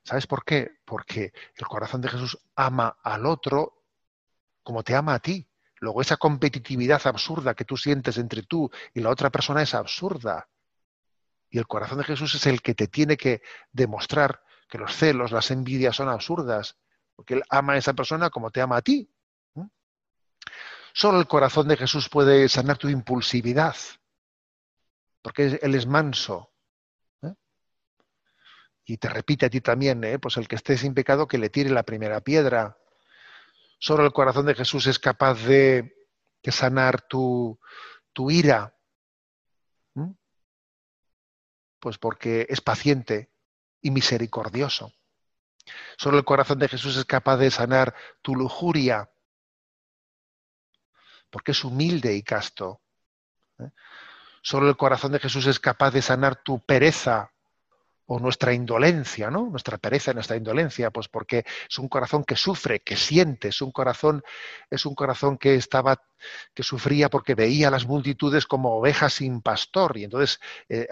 [0.04, 0.78] ¿Sabes por qué?
[0.86, 3.84] Porque el corazón de Jesús ama al otro
[4.62, 5.48] como te ama a ti.
[5.80, 10.48] Luego esa competitividad absurda que tú sientes entre tú y la otra persona es absurda.
[11.50, 13.42] Y el corazón de Jesús es el que te tiene que
[13.72, 16.78] demostrar que los celos, las envidias son absurdas,
[17.16, 19.12] porque Él ama a esa persona como te ama a ti.
[20.94, 23.76] Solo el corazón de Jesús puede sanar tu impulsividad,
[25.22, 26.52] porque Él es manso.
[27.24, 27.34] ¿eh?
[28.86, 30.20] Y te repite a ti también, ¿eh?
[30.20, 32.78] pues el que esté sin pecado que le tire la primera piedra.
[33.80, 35.96] Solo el corazón de Jesús es capaz de,
[36.44, 37.60] sanar tu
[38.30, 38.79] ira,
[41.80, 43.32] pues porque es paciente
[43.82, 44.94] y misericordioso.
[45.98, 49.10] Solo el corazón de Jesús es capaz de sanar tu lujuria,
[51.30, 52.82] porque es humilde y casto.
[53.60, 53.70] ¿eh?
[54.42, 57.32] Solo el corazón de Jesús es capaz de sanar tu pereza
[58.12, 59.52] o nuestra indolencia, ¿no?
[59.52, 63.72] Nuestra pereza, nuestra indolencia, pues porque es un corazón que sufre, que siente, es un
[63.72, 64.24] corazón,
[64.68, 66.02] es un corazón que estaba,
[66.56, 70.40] que sufría porque veía las multitudes como ovejas sin pastor y entonces
[70.70, 70.88] eh,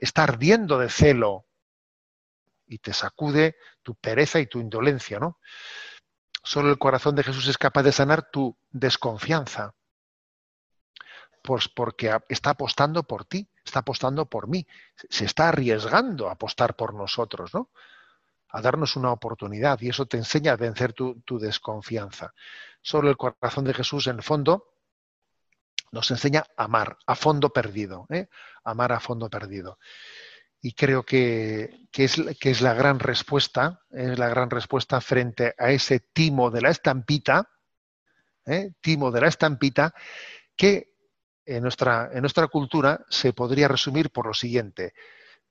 [0.00, 1.44] está ardiendo de celo
[2.68, 5.40] y te sacude tu pereza y tu indolencia, ¿no?
[6.44, 9.74] Solo el corazón de Jesús es capaz de sanar tu desconfianza
[11.42, 14.66] pues porque está apostando por ti, está apostando por mí,
[15.08, 17.70] se está arriesgando a apostar por nosotros, ¿no?
[18.48, 22.34] A darnos una oportunidad y eso te enseña a vencer tu, desconfianza.
[22.82, 24.74] Solo el corazón de Jesús, en el fondo,
[25.92, 28.28] nos enseña a amar a fondo perdido, ¿eh?
[28.64, 29.78] amar a fondo perdido.
[30.60, 35.70] Y creo que, es, que es la gran respuesta, es la gran respuesta frente a
[35.70, 37.48] ese timo de la estampita,
[38.46, 38.72] ¿eh?
[38.80, 39.94] timo de la estampita,
[40.56, 40.89] que
[41.56, 44.94] en nuestra, en nuestra cultura se podría resumir por lo siguiente,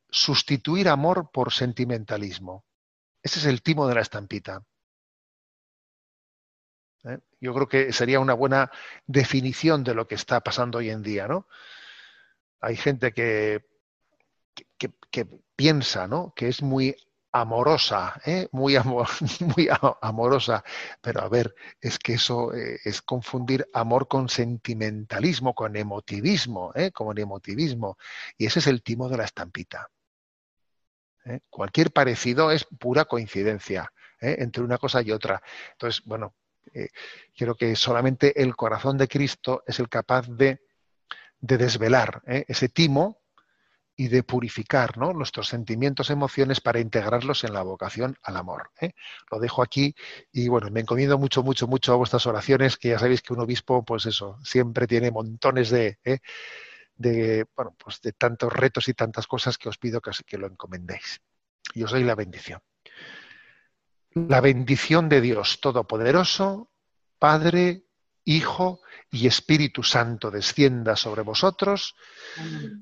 [0.09, 2.63] sustituir amor por sentimentalismo.
[3.21, 4.63] Ese es el timo de la estampita.
[7.03, 7.19] ¿Eh?
[7.41, 8.71] Yo creo que sería una buena
[9.07, 11.47] definición de lo que está pasando hoy en día, ¿no?
[12.61, 13.65] Hay gente que,
[14.77, 15.25] que, que
[15.55, 16.33] piensa, ¿no?
[16.33, 16.95] Que es muy
[17.31, 18.47] amorosa, ¿eh?
[18.51, 18.75] muy,
[19.55, 19.69] muy
[20.01, 20.63] amorosa.
[21.01, 26.91] Pero a ver, es que eso eh, es confundir amor con sentimentalismo, con emotivismo, ¿eh?
[26.91, 27.97] con emotivismo.
[28.37, 29.89] Y ese es el timo de la estampita.
[31.25, 31.41] ¿eh?
[31.49, 35.41] Cualquier parecido es pura coincidencia entre una cosa y otra.
[35.71, 36.35] Entonces, bueno,
[37.37, 40.59] creo que solamente el corazón de Cristo es el capaz de,
[41.39, 43.21] de desvelar ese timo
[43.99, 48.71] y de purificar nuestros sentimientos, emociones para integrarlos en la vocación al amor.
[48.79, 48.93] ¿eh?
[49.29, 49.93] Lo dejo aquí
[50.31, 53.41] y bueno, me encomiendo mucho, mucho, mucho a vuestras oraciones, que ya sabéis que un
[53.41, 56.19] obispo, pues eso, siempre tiene montones de, ¿eh?
[56.95, 60.47] de, bueno, pues de tantos retos y tantas cosas que os pido que, que lo
[60.47, 61.19] encomendéis.
[61.73, 62.61] Y os doy la bendición.
[64.11, 66.71] La bendición de Dios Todopoderoso,
[67.19, 67.83] Padre,
[68.25, 71.95] Hijo y Espíritu Santo descienda sobre vosotros.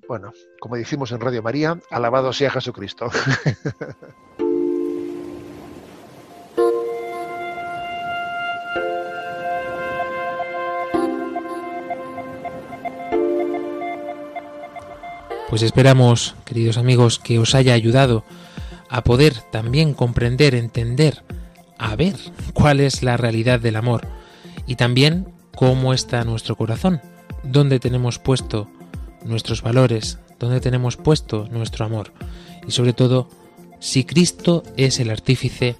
[0.08, 3.10] Bueno, como decimos en Radio María, alabado sea Jesucristo.
[15.50, 18.26] Pues esperamos, queridos amigos, que os haya ayudado
[18.90, 21.24] a poder también comprender, entender,
[21.80, 22.16] a ver
[22.54, 24.17] cuál es la realidad del amor
[24.68, 27.02] y también cómo está nuestro corazón,
[27.44, 28.70] dónde tenemos puesto
[29.26, 32.14] nuestros valores, dónde tenemos puesto nuestro amor
[32.68, 33.30] y sobre todo
[33.80, 35.78] si Cristo es el artífice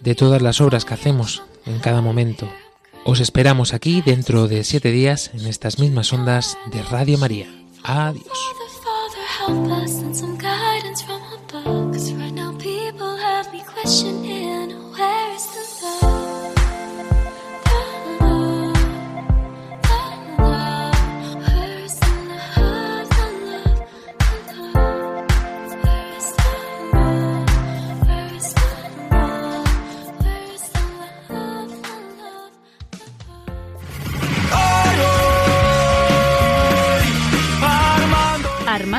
[0.00, 2.48] de todas las obras que hacemos en cada momento,
[3.04, 7.48] Os esperamos aquí dentro de siete días en estas mismas ondas de Radio María.
[7.82, 8.26] Adiós.